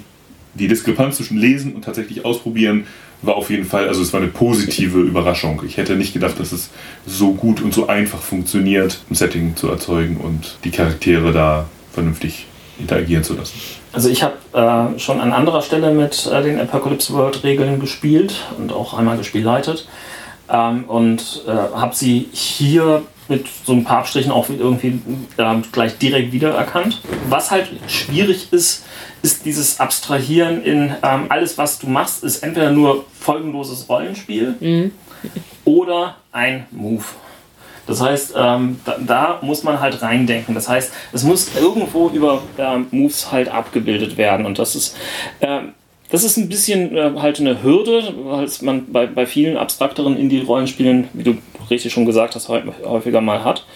[0.55, 2.87] die Diskrepanz zwischen Lesen und tatsächlich ausprobieren
[3.21, 5.63] war auf jeden Fall, also es war eine positive Überraschung.
[5.67, 6.71] Ich hätte nicht gedacht, dass es
[7.05, 12.47] so gut und so einfach funktioniert, ein Setting zu erzeugen und die Charaktere da vernünftig
[12.79, 13.59] interagieren zu lassen.
[13.93, 18.47] Also ich habe äh, schon an anderer Stelle mit äh, den Apocalypse World Regeln gespielt
[18.57, 19.89] und auch einmal gespielleitet
[20.49, 25.01] ähm, und äh, habe sie hier mit so ein paar Abstrichen auch irgendwie
[25.39, 27.03] ähm, gleich direkt wiedererkannt.
[27.29, 28.85] Was halt schwierig ist,
[29.23, 34.91] ist dieses Abstrahieren in ähm, alles, was du machst, ist entweder nur folgenloses Rollenspiel
[35.65, 37.05] oder ein Move.
[37.89, 40.55] Das heißt, ähm, da, da muss man halt reindenken.
[40.55, 44.45] Das heißt, es muss irgendwo über ähm, Moves halt abgebildet werden.
[44.45, 44.95] Und das ist,
[45.41, 45.73] ähm,
[46.11, 50.17] das ist ein bisschen äh, halt eine Hürde, weil es man bei, bei vielen abstrakteren
[50.17, 51.39] Indie-Rollenspielen, wie du
[51.71, 53.67] richtig schon gesagt hast, häu- häufiger mal hat.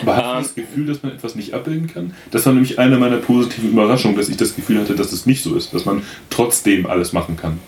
[0.00, 2.14] Aber hast du Ähm, das Gefühl, dass man etwas nicht abbilden kann?
[2.30, 5.42] Das war nämlich eine meiner positiven Überraschungen, dass ich das Gefühl hatte, dass es nicht
[5.42, 7.58] so ist, dass man trotzdem alles machen kann.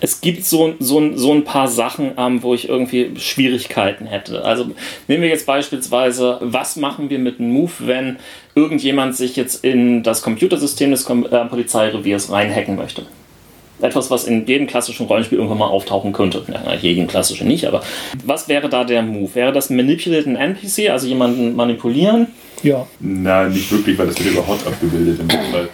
[0.00, 4.44] Es gibt so, so, so ein paar Sachen, ähm, wo ich irgendwie Schwierigkeiten hätte.
[4.46, 4.70] Also
[5.08, 8.16] nehmen wir jetzt beispielsweise, was machen wir mit einem Move, wenn
[8.54, 13.02] irgendjemand sich jetzt in das Computersystem des Kom äh, Polizeireviers reinhacken möchte?
[13.84, 16.42] Etwas, was in jedem klassischen Rollenspiel irgendwann mal auftauchen könnte.
[16.48, 17.82] Ja, jedem klassischen nicht, aber
[18.24, 19.34] was wäre da der Move?
[19.34, 22.28] Wäre das Manipulate an NPC, also jemanden manipulieren?
[22.62, 22.86] Ja.
[23.00, 25.68] Na, nicht wirklich, weil das wird über Hot abgebildet im Fall.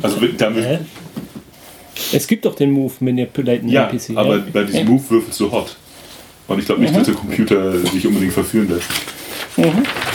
[0.00, 0.64] Also wird damit.
[0.64, 0.78] Hä?
[2.12, 4.16] Es gibt doch den Move Manipulaten Ja, NPC.
[4.16, 4.42] aber ja.
[4.52, 5.76] bei diesem Move würfelst du Hot.
[6.46, 8.88] Und ich glaube nicht, dass der Computer sich unbedingt verführen lässt.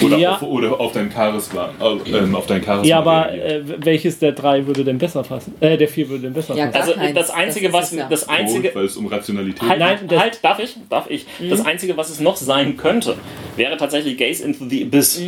[0.02, 0.36] Oder, Ja.
[0.36, 1.70] auf, oder auf dein Charisma.
[2.06, 5.54] Ähm, auf dein Charisma Ja, aber äh, welches der drei würde denn besser passen?
[5.60, 7.00] Äh, der vier würde denn besser Ja, passen?
[7.00, 8.08] Also das Einzige, Das was ja.
[8.10, 10.76] das Einzige, Grund, weil es um Rationalität Halt, Nein, halt, darf ich?
[10.90, 11.26] Darf ich?
[11.50, 13.16] Das Einzige, was es noch sein könnte,
[13.56, 15.22] wäre tatsächlich Gaze into the Abyss.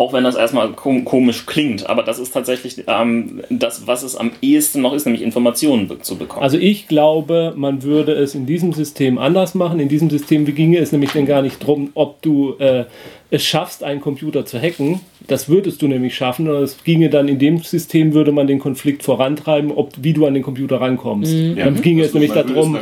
[0.00, 4.16] Auch wenn das erstmal kom komisch klingt, aber das ist tatsächlich ähm, das, was es
[4.16, 6.42] am ehesten noch ist, nämlich Informationen zu bekommen.
[6.42, 9.78] Also ich glaube, man würde es in diesem System anders machen.
[9.78, 12.86] In diesem System ginge es nämlich dann gar nicht drum, ob du äh,
[13.30, 15.00] es schaffst, einen Computer zu hacken.
[15.28, 16.48] Das würdest du nämlich schaffen.
[16.48, 20.26] Und es ginge dann in dem System, würde man den Konflikt vorantreiben, ob, wie du
[20.26, 21.32] an den Computer rankommst.
[21.32, 22.76] Ja, Dann ginge es also nämlich darum.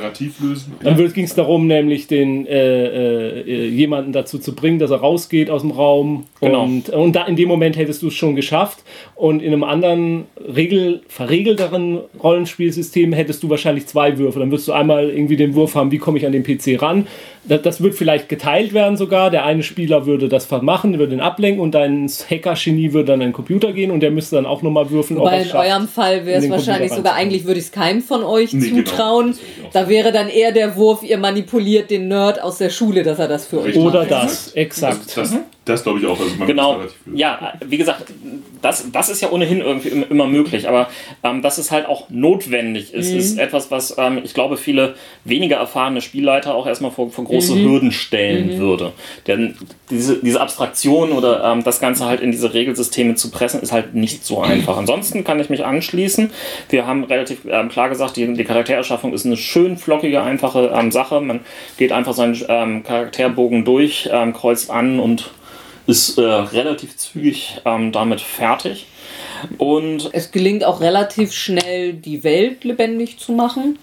[0.82, 5.50] Dann ging es darum, nämlich den äh, äh, jemanden dazu zu bringen, dass er rausgeht
[5.50, 6.24] aus dem Raum.
[6.40, 6.64] Genau.
[6.64, 8.78] Und, und da in dem Moment hättest du es schon geschafft.
[9.14, 10.24] Und in einem anderen,
[10.54, 14.38] regel, verregelteren Rollenspielsystem hättest du wahrscheinlich zwei Würfe.
[14.38, 17.06] Dann wirst du einmal irgendwie den Wurf haben, wie komme ich an den PC ran.
[17.44, 19.30] Das, das wird vielleicht geteilt werden sogar.
[19.30, 23.28] Der eine Spieler würde das machen, würde den ablenken und dein Hacker-Genie würde dann an
[23.28, 26.38] den Computer gehen und der müsste dann auch nochmal würfeln, Wobei in eurem Fall wäre
[26.38, 28.84] in es wahrscheinlich sogar, eigentlich würde ich es keinem von euch Nee, genau.
[28.84, 29.28] zutrauen.
[29.28, 33.02] Das auch Da wäre dann eher der Wurf, ihr manipuliert den Nerd aus der Schule,
[33.02, 33.76] dass er das für euch.
[33.76, 34.10] Oder macht.
[34.10, 35.16] das, exakt.
[35.16, 36.18] Das, das, das glaube ich auch.
[36.18, 36.80] Also man Genau.
[37.14, 38.04] Ja, wie gesagt,
[38.62, 40.88] das, das ist ja ohnehin irgendwie im- immer möglich, aber
[41.22, 44.94] ähm, dass es halt auch notwendig ist, ist etwas, was ähm, ich glaube, viele
[45.24, 48.92] weniger erfahrene Spielleiter auch erstmal vor, vor große Hürden stellen würde.
[49.26, 49.54] Denn
[49.90, 53.94] diese, diese Abstraktion oder ähm, das Ganze halt in diese Regelsysteme zu pressen, ist halt
[53.94, 54.76] nicht so einfach.
[54.76, 56.30] Ansonsten kann ich mich anschließen.
[56.70, 60.90] Wir haben relativ ähm, klar gesagt, die, die Charaktererschaffung ist eine schön flockige, einfache ähm,
[60.90, 61.20] Sache.
[61.20, 61.40] Man
[61.76, 65.30] geht einfach seinen ähm, Charakterbogen durch, ähm, kreuzt an und
[65.88, 68.86] ist äh, relativ zügig ähm, damit fertig.
[69.58, 73.78] Und Es gelingt auch relativ schnell, die Welt lebendig zu machen.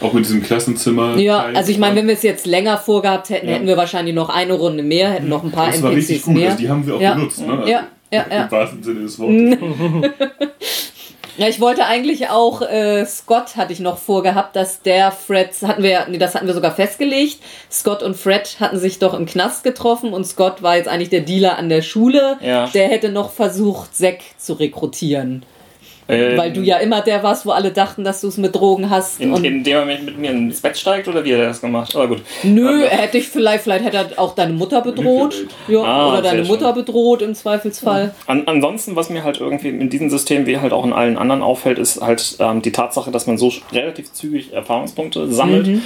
[0.00, 1.16] Auch mit diesem Klassenzimmer.
[1.16, 4.28] Ja, also ich meine, wenn wir es jetzt länger vorgehabt hätten, hätten wir wahrscheinlich noch
[4.28, 6.34] eine Runde mehr, hätten noch ein paar das war richtig NPCs gut.
[6.34, 6.46] mehr.
[6.50, 7.14] Also die haben wir auch Ja.
[7.14, 7.40] benutzt.
[7.40, 7.52] Ne?
[7.58, 8.44] Also Ja, ja, ja.
[8.44, 9.58] Im wahrsten Sinne des Wortes.
[11.36, 15.82] Ja, ich wollte eigentlich auch, äh, Scott hatte ich noch vorgehabt, dass der Fred, hatten
[15.82, 17.38] wir, nee, das hatten wir sogar festgelegt.
[17.70, 21.20] Scott und Fred hatten sich doch im Knast getroffen und Scott war jetzt eigentlich der
[21.20, 22.38] Dealer an der Schule.
[22.40, 22.66] Ja.
[22.68, 25.44] Der hätte noch versucht, Zack zu rekrutieren.
[26.10, 28.90] Äh, Weil du ja immer der warst, wo alle dachten, dass du es mit Drogen
[28.90, 29.20] hast.
[29.20, 31.60] in, und indem er mit, mit mir ins Bett steigt oder wie hat er das
[31.60, 31.94] gemacht?
[31.94, 32.22] Aber gut.
[32.42, 35.34] nö, hätte ich vielleicht, vielleicht hätte er auch deine Mutter bedroht.
[35.68, 36.84] Ja, Ah, oder deine Mutter schön.
[36.84, 38.14] bedroht im Zweifelsfall.
[38.26, 41.42] An, ansonsten, was mir halt irgendwie in diesem System, wie halt auch in allen anderen
[41.42, 45.80] auffällt, ist halt ähm, die Tatsache, dass man so relativ zügig Erfahrungspunkte sammelt.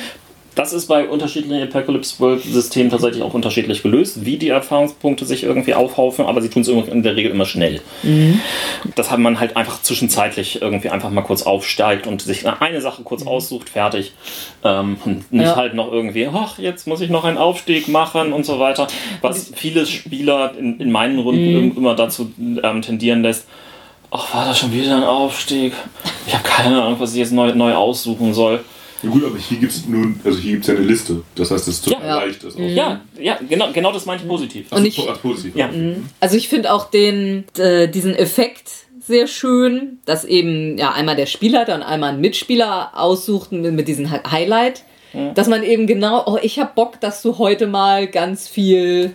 [0.54, 5.74] Das ist bei unterschiedlichen Apocalypse World-Systemen tatsächlich auch unterschiedlich gelöst, wie die Erfahrungspunkte sich irgendwie
[5.74, 7.80] aufhaufen, aber sie tun es in der Regel immer schnell.
[8.02, 8.40] Mhm.
[8.94, 13.02] Das hat man halt einfach zwischenzeitlich irgendwie einfach mal kurz aufsteigt und sich eine Sache
[13.02, 13.28] kurz mhm.
[13.28, 14.12] aussucht, fertig.
[14.62, 15.56] Ähm, und nicht ja.
[15.56, 18.86] halt noch irgendwie, ach, jetzt muss ich noch einen Aufstieg machen und so weiter.
[19.22, 21.76] Was viele Spieler in, in meinen Runden mhm.
[21.76, 23.46] immer dazu ähm, tendieren lässt,
[24.10, 25.72] ach, war das schon wieder ein Aufstieg?
[26.26, 28.60] Ich habe keine Ahnung, was ich jetzt neu, neu aussuchen soll.
[29.04, 31.22] Ja gut, aber hier gibt es nun, also hier gibt es ja eine Liste.
[31.34, 32.16] Das heißt, es ist total ja.
[32.16, 32.44] leicht.
[32.44, 34.72] Das ja, ja, genau, genau das meinte ich positiv.
[34.72, 35.54] Und ich, Ach, positiv.
[35.54, 35.70] Ja.
[36.20, 38.70] Also ich finde auch den, äh, diesen Effekt
[39.06, 43.88] sehr schön, dass eben ja einmal der Spielleiter und einmal ein Mitspieler aussuchten mit, mit
[43.88, 44.84] diesem Highlight.
[45.34, 49.14] Dass man eben genau, oh, ich habe Bock, dass du heute mal ganz viel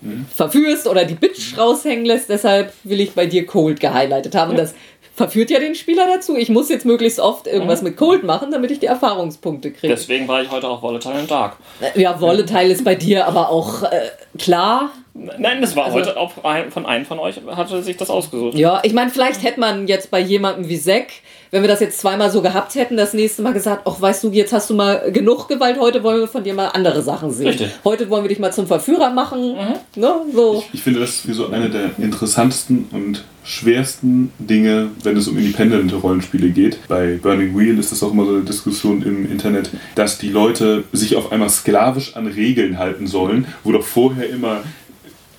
[0.00, 0.26] mhm.
[0.32, 4.52] verführst oder die Bitch raushängen lässt, deshalb will ich bei dir Cold gehighlightet haben.
[4.52, 4.74] Und das
[5.22, 6.36] verführt ja den Spieler dazu.
[6.36, 7.90] Ich muss jetzt möglichst oft irgendwas mhm.
[7.90, 9.94] mit Cold machen, damit ich die Erfahrungspunkte kriege.
[9.94, 11.58] Deswegen war ich heute auch Volatile und Dark.
[11.94, 14.90] Ja, Volatile ist bei dir aber auch äh, klar.
[15.14, 18.58] Nein, das war also, heute auch ein, von einem von euch, hatte sich das ausgesucht.
[18.58, 21.12] Ja, ich meine, vielleicht hätte man jetzt bei jemandem wie Zack,
[21.52, 24.30] wenn wir das jetzt zweimal so gehabt hätten, das nächste Mal gesagt, ach, weißt du,
[24.30, 27.48] jetzt hast du mal genug Gewalt, heute wollen wir von dir mal andere Sachen sehen.
[27.48, 27.70] Richtig.
[27.84, 29.52] Heute wollen wir dich mal zum Verführer machen.
[29.52, 30.00] Mhm.
[30.00, 30.64] Ne, so.
[30.66, 35.36] Ich, ich finde das wie so eine der interessantesten und schwersten Dinge, wenn es um
[35.36, 36.78] independente Rollenspiele geht.
[36.88, 40.84] Bei Burning Wheel ist das auch immer so eine Diskussion im Internet, dass die Leute
[40.92, 44.62] sich auf einmal sklavisch an Regeln halten sollen, wo doch vorher immer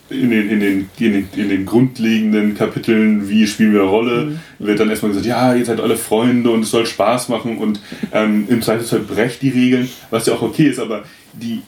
[0.09, 4.25] in den, in, den, in, den, in den grundlegenden Kapiteln, wie spielen wir eine Rolle,
[4.25, 4.39] mhm.
[4.59, 7.79] wird dann erstmal gesagt, ja, ihr seid alle Freunde und es soll Spaß machen und
[8.11, 11.61] ähm, im Zweifelsfall brecht die Regeln, was ja auch okay ist, aber die,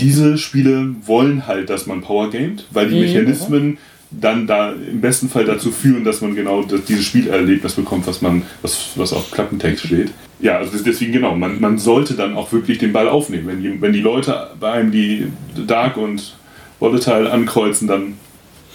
[0.00, 3.02] diese Spiele wollen halt, dass man Power gamet, weil die mhm.
[3.02, 3.78] Mechanismen
[4.10, 8.20] dann da im besten Fall dazu führen, dass man genau das, dieses Spielerlebnis bekommt, was
[8.20, 10.10] man, was, was auf Klappentext steht.
[10.40, 13.46] Ja, also deswegen genau, man, man sollte dann auch wirklich den Ball aufnehmen.
[13.46, 15.28] Wenn die, wenn die Leute bei einem die
[15.66, 16.36] Dark und
[16.82, 18.14] Volatile ankreuzen, dann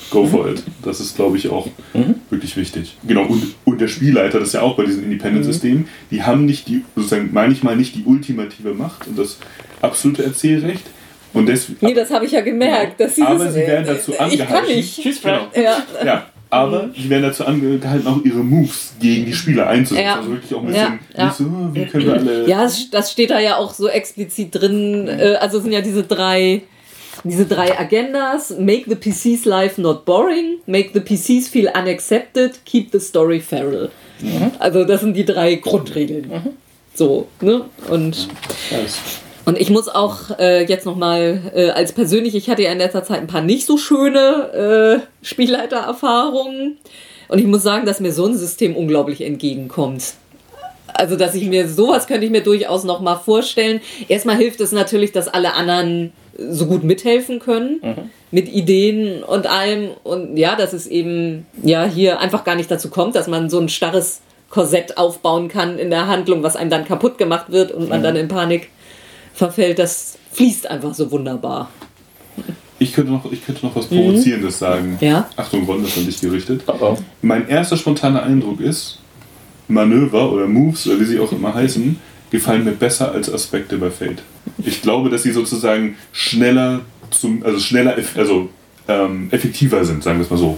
[0.10, 0.54] go for mhm.
[0.54, 0.64] it.
[0.84, 2.16] Das ist, glaube ich, auch mhm.
[2.30, 2.98] wirklich wichtig.
[3.06, 5.88] Genau, und, und der Spielleiter, das ist ja auch bei diesen Independent-Systemen, mhm.
[6.12, 9.38] die haben nicht die, sozusagen manchmal nicht die ultimative Macht und das
[9.82, 10.84] absolute Erzählrecht.
[11.34, 13.00] Und deswegen, nee, das habe ich ja gemerkt.
[13.00, 14.42] Dass sie aber das, sie werden dazu angehalten.
[14.42, 15.02] Ich kann nicht.
[15.02, 15.48] Tschüss, genau.
[15.54, 15.84] ja.
[16.06, 16.26] ja.
[16.50, 20.06] Aber sie werden dazu angehalten, auch ihre Moves gegen die Spieler einzusetzen.
[20.06, 20.16] Ja.
[20.16, 21.26] Also wirklich auch ein bisschen ja.
[21.26, 22.48] nicht so, wie können wir alle.
[22.48, 25.10] Ja, das steht da ja auch so explizit drin.
[25.10, 26.64] Äh, also sind ja diese drei
[27.28, 32.92] diese drei Agendas, make the PC's life not boring, make the PCs feel unaccepted, keep
[32.92, 33.90] the story feral.
[34.22, 34.52] Mhm.
[34.60, 36.28] Also das sind die drei Grundregeln.
[36.30, 36.50] Mhm.
[36.94, 37.66] So, ne?
[37.90, 38.28] Und,
[39.46, 43.04] und ich muss auch äh, jetzt nochmal äh, als persönlich, ich hatte ja in letzter
[43.04, 46.78] Zeit ein paar nicht so schöne äh, Spielleitererfahrungen.
[47.28, 50.14] Und ich muss sagen, dass mir so ein System unglaublich entgegenkommt.
[50.94, 53.82] Also, dass ich mir sowas könnte ich mir durchaus noch mal vorstellen.
[54.08, 58.10] Erstmal hilft es natürlich, dass alle anderen so gut mithelfen können mhm.
[58.32, 59.90] mit Ideen und allem.
[60.04, 63.60] Und ja, dass es eben ja hier einfach gar nicht dazu kommt, dass man so
[63.60, 67.90] ein starres Korsett aufbauen kann in der Handlung, was einem dann kaputt gemacht wird und
[67.90, 68.04] man mhm.
[68.04, 68.70] dann in Panik
[69.34, 69.80] verfällt.
[69.80, 71.70] Das fließt einfach so wunderbar.
[72.80, 74.66] Ich könnte noch, ich könnte noch was Provozierendes mhm.
[74.66, 74.98] sagen.
[75.02, 75.28] Ja?
[75.36, 76.62] Achtung, Ron, das an dich gerichtet.
[76.68, 76.98] Oh oh.
[77.22, 79.00] Mein erster spontaner Eindruck ist,
[79.68, 83.90] Manöver oder Moves oder wie sie auch immer heißen, gefallen mir besser als Aspekte bei
[83.90, 84.22] Fate.
[84.64, 86.82] Ich glaube, dass sie sozusagen schneller
[87.12, 88.50] zum, also schneller, also
[88.88, 90.58] ähm, effektiver sind, sagen wir es mal so.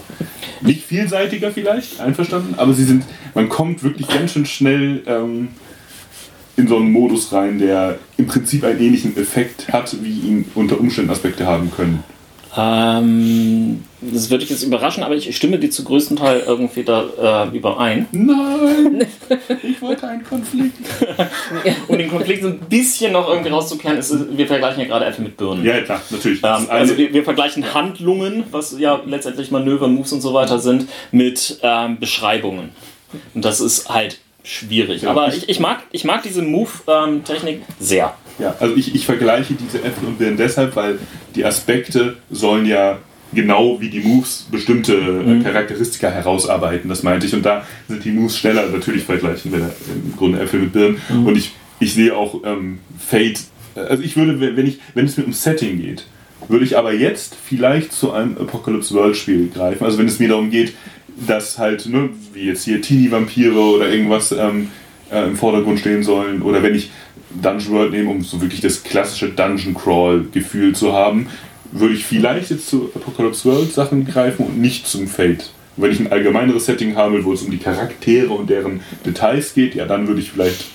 [0.62, 5.50] Nicht vielseitiger vielleicht, einverstanden, aber sie sind, man kommt wirklich ganz schön schnell ähm,
[6.58, 10.80] in so einen Modus rein, der im Prinzip einen ähnlichen Effekt hat, wie ihn unter
[10.80, 12.04] Umständen Aspekte haben können.
[12.58, 17.46] Ähm, das würde ich jetzt überraschen, aber ich stimme dir zu größten Teil irgendwie da
[17.52, 18.08] äh, überein.
[18.12, 19.06] Nein!
[19.62, 20.78] Ich wollte einen Konflikt.
[21.88, 25.26] um den Konflikt so ein bisschen noch irgendwie rauszuklären, ist, wir vergleichen ja gerade Äpfel
[25.26, 25.64] mit Birnen.
[25.64, 26.40] Ja, klar, natürlich.
[26.44, 30.88] Ähm, also wir, wir, vergleichen Handlungen, was ja letztendlich Manöver, Moves und so weiter sind,
[31.12, 32.72] mit ähm, Beschreibungen.
[33.34, 35.04] Und das ist halt schwierig.
[35.04, 38.16] Ja, aber ich, ich, mag, ich mag diese Move-Technik ähm, sehr.
[38.40, 40.98] Ja, also ich, ich vergleiche diese Äpfel und Birnen deshalb, weil
[41.36, 43.00] die Aspekte sollen ja
[43.34, 45.44] genau wie die Moves bestimmte äh, mhm.
[45.44, 47.34] Charakteristika herausarbeiten, das meinte ich.
[47.34, 51.02] Und da sind die Moves schneller natürlich vergleichen, wenn er im Grunde Äpfel mit Birnen.
[51.10, 51.26] Mhm.
[51.28, 53.42] Und ich, ich sehe auch ähm, Fate,
[53.76, 56.06] also ich würde, wenn, ich, wenn es mir um Setting geht,
[56.48, 59.84] würde ich aber jetzt vielleicht zu einem Apocalypse World Spiel greifen.
[59.86, 60.74] Also wenn es mir darum geht,
[61.28, 64.70] dass halt, ne, wie jetzt hier Teenie-Vampire oder irgendwas ähm,
[65.12, 66.42] äh, im Vordergrund stehen sollen.
[66.42, 66.92] Oder wenn ich
[67.30, 71.28] Dungeon World nehme, um so wirklich das klassische Dungeon Crawl-Gefühl zu haben,
[71.72, 75.52] würde ich vielleicht jetzt zu Apocalypse World Sachen greifen und nicht zum Fate.
[75.78, 79.76] Wenn ich ein allgemeineres Setting habe, wo es um die Charaktere und deren Details geht,
[79.76, 80.66] ja, dann würde ich vielleicht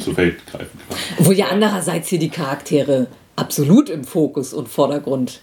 [0.00, 0.78] zu Fate greifen.
[1.18, 5.40] Wo ja andererseits hier die Charaktere absolut im Fokus und Vordergrund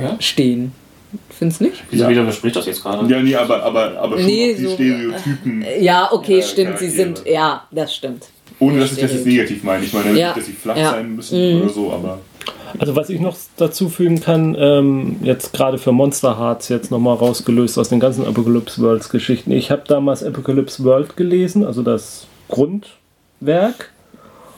[0.00, 0.16] Ja?
[0.20, 0.72] stehen.
[1.36, 1.82] Findest nicht?
[1.90, 3.10] Wieso wieder bespricht das jetzt gerade?
[3.12, 5.64] Ja, nee, aber, aber, aber schon Nee, auch die so- Stereotypen.
[5.80, 6.78] Ja, okay, Ja, stimmt.
[6.78, 8.28] Sie sind, ja, das stimmt.
[8.60, 9.84] Ohne dass ich das jetzt negativ meine.
[9.84, 10.28] Ich meine Ja.
[10.28, 10.90] nicht, dass sie flach Ja.
[10.92, 12.18] sein müssen oder so, aber.
[12.78, 17.16] Also was ich noch dazu fügen kann, ähm, jetzt gerade für Monster Hearts jetzt nochmal
[17.16, 19.50] rausgelöst aus den ganzen Apocalypse Worlds Geschichten.
[19.50, 23.90] Ich habe damals Apocalypse World gelesen, also das Grundwerk.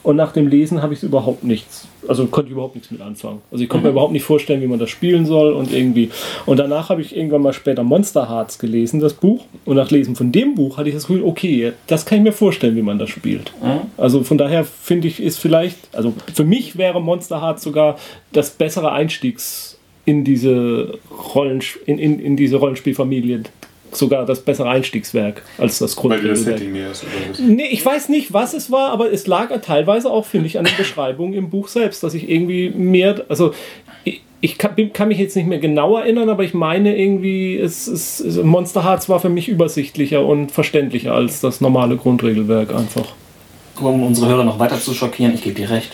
[0.03, 3.41] Und nach dem Lesen habe ich überhaupt nichts, also konnte ich überhaupt nichts mit anfangen.
[3.53, 6.11] Also ich konnte mir überhaupt nicht vorstellen, wie man das spielen soll und irgendwie.
[6.45, 9.45] Und danach habe ich irgendwann mal später Monster Hearts gelesen, das Buch.
[9.65, 12.33] Und nach Lesen von dem Buch hatte ich das Gefühl, okay, das kann ich mir
[12.33, 13.53] vorstellen, wie man das spielt.
[13.97, 17.97] Also von daher finde ich, ist vielleicht, also für mich wäre Monster Hearts sogar
[18.33, 20.99] das bessere Einstiegs in diese
[21.35, 23.43] Rollen, in, in, in diese Rollenspielfamilie
[23.97, 26.59] sogar das bessere Einstiegswerk als das Weil das Grundregelwerk.
[26.59, 27.03] Setting mehr ist.
[27.05, 27.38] Oder was?
[27.38, 30.64] Nee, ich weiß nicht, was es war, aber es lag teilweise auch, finde ich, an
[30.64, 33.53] der Beschreibung im Buch selbst, dass ich irgendwie mehr, also
[34.05, 37.57] ich, ich kann, bin- kann mich jetzt nicht mehr genau erinnern, aber ich meine irgendwie,
[37.57, 42.74] es, es, es, Monster Hearts war für mich übersichtlicher und verständlicher als das normale Grundregelwerk
[42.74, 43.07] einfach.
[43.80, 45.90] Um unsere Hörer noch weiter zu schockieren, ich gebe dir recht.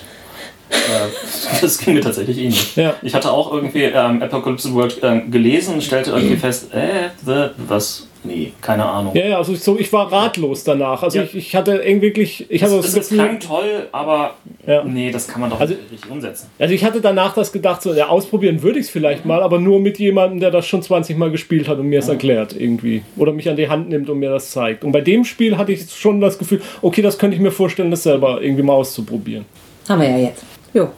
[0.70, 2.76] Äh, das ging mir tatsächlich ähnlich.
[2.76, 2.94] Ja.
[3.02, 7.50] Ich hatte auch irgendwie ähm, Apocalypse World ähm, gelesen und stellte irgendwie fest, äh, the,
[7.68, 8.04] was?
[8.24, 9.14] Nee, keine Ahnung.
[9.14, 11.04] Ja, ja, also ich, so, ich war ratlos danach.
[11.04, 11.24] Also Ja.
[11.24, 14.34] ich, ich hatte irgendwie wirklich, ich hatte es, das Gefühl, klang toll, aber
[14.66, 14.82] Ja.
[14.82, 16.48] nee, das kann man doch Also- nicht richtig umsetzen.
[16.58, 19.60] also ich hatte danach das gedacht, so, ja, ausprobieren würde ich es vielleicht mal, aber
[19.60, 23.02] nur mit jemandem, der das schon 20 Mal gespielt hat und mir es erklärt irgendwie.
[23.16, 24.82] Oder mich an die Hand nimmt und mir das zeigt.
[24.82, 27.92] Und bei dem Spiel hatte ich schon das Gefühl, okay, das könnte ich mir vorstellen,
[27.92, 29.44] das selber irgendwie mal auszuprobieren.
[29.88, 30.42] Haben wir ja jetzt.
[30.74, 30.90] Jo.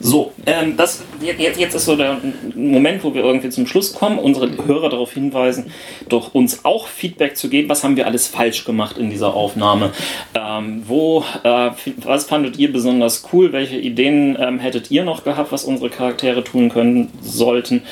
[0.00, 2.20] So, ähm, das, jetzt, jetzt ist so der
[2.54, 5.72] Moment, wo wir irgendwie zum Schluss kommen, unsere Hörer darauf hinweisen,
[6.10, 9.92] doch uns auch Feedback zu geben, was haben wir alles falsch gemacht in dieser Aufnahme,
[10.34, 15.52] ähm, wo, äh, was fandet ihr besonders cool, welche Ideen ähm, hättet ihr noch gehabt,
[15.52, 17.82] was unsere Charaktere tun können sollten.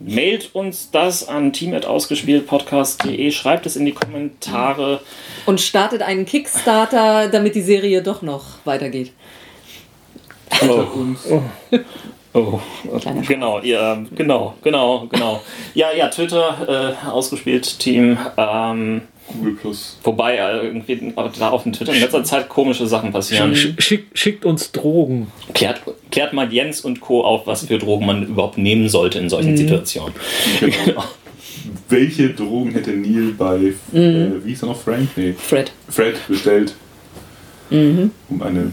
[0.00, 5.00] Mailt uns das an team.ausgespieltpodcast.de, schreibt es in die Kommentare.
[5.46, 9.12] Und startet einen Kickstarter, damit die Serie doch noch weitergeht.
[10.62, 10.98] Oh.
[10.98, 11.26] Uns.
[12.32, 12.60] Oh,
[13.00, 15.42] Kleiner genau, ja, genau, genau, genau.
[15.74, 18.16] Ja, ja, Twitter, äh, ausgespielt Team.
[18.36, 19.02] Ähm,
[19.32, 19.98] Google Plus.
[20.04, 23.54] wobei äh, irgendwie da auf dem Twitter in letzter Zeit komische Sachen passieren.
[23.56, 25.32] Sch schick, schickt uns Drogen.
[25.54, 25.82] Klärt,
[26.12, 27.24] klärt mal Jens und Co.
[27.24, 30.14] auf, was für Drogen man überhaupt nehmen sollte in solchen Situationen.
[30.60, 31.04] Genau.
[31.88, 33.56] Welche Drogen hätte Neil bei,
[33.92, 35.08] äh, wie hieß er noch, Frank?
[35.16, 35.72] Nee, Fred.
[35.88, 36.74] Fred bestellt,
[37.70, 38.70] um eine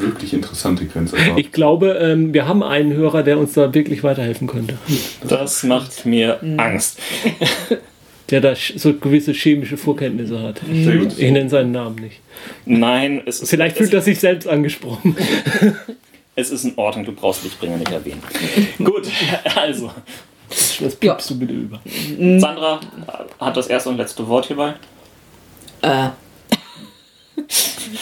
[0.00, 1.38] wirklich interessante Grenzerfahrung.
[1.38, 4.78] Ich glaube, ähm, wir haben einen Hörer, der uns da wirklich weiterhelfen könnte.
[5.26, 6.98] Das macht mir Angst.
[8.30, 10.60] Der da so gewisse chemische Vorkenntnisse hat.
[10.68, 11.16] Sehr gut.
[11.16, 12.18] Ich nenne seinen Namen nicht.
[12.64, 15.16] Nein, es ist, Vielleicht fühlt er sich selbst angesprochen.
[16.34, 18.20] es ist in Ordnung, du brauchst Lichtbringer nicht erwähnen.
[18.82, 19.06] Gut,
[19.54, 19.92] also,
[20.48, 21.80] Das piepst du bitte über.
[22.40, 22.80] Sandra
[23.38, 24.74] hat das erste und letzte Wort hierbei.
[25.82, 26.08] Äh.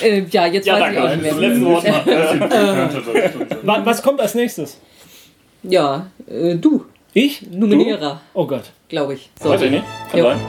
[0.03, 0.99] Äh, ja, jetzt Ja, weiß danke.
[0.99, 1.35] ich auch nicht mehr.
[1.35, 3.59] letzte Wort mal.
[3.63, 4.79] Wa- Was kommt als nächstes?
[5.63, 6.85] Ja, äh, du.
[7.13, 7.43] Ich?
[7.51, 8.41] Nominierer, Du?
[8.41, 8.65] Oh Gott.
[8.89, 9.31] glaube ich.
[9.41, 9.85] So, Weiß ich nicht.
[10.11, 10.25] Kann Ja.
[10.31, 10.41] sein.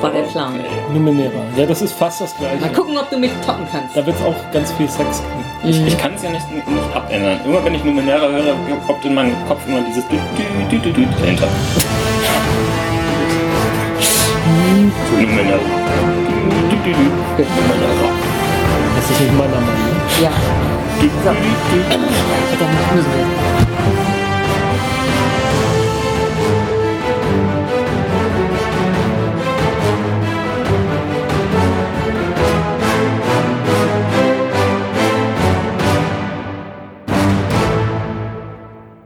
[0.00, 0.54] war der Plan.
[0.92, 1.30] Nominierer.
[1.56, 2.74] Ja, das ist fast das Mal gleiche.
[2.74, 3.96] gucken, ob du mich toppen kannst.
[3.96, 5.44] Da wird es auch ganz viel Sex geben.
[5.70, 7.38] Ich, ich kann es ja nicht, nicht abändern.
[7.44, 8.54] Immer wenn ich Numenera höre,
[8.86, 11.48] kommt in meinen Kopf immer dieses dahinter.
[15.20, 15.58] Numenera.
[16.84, 16.90] Das
[19.10, 20.00] ist nicht meiner Meinung.
[20.20, 20.32] Ja.
[21.00, 21.30] So.
[22.58, 23.26] Dann müssen wir.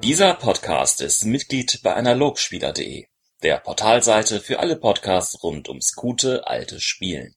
[0.02, 3.04] Dieser Podcast ist Mitglied bei analogspieler.de,
[3.42, 7.34] der Portalseite für alle Podcasts rund ums gute alte Spielen.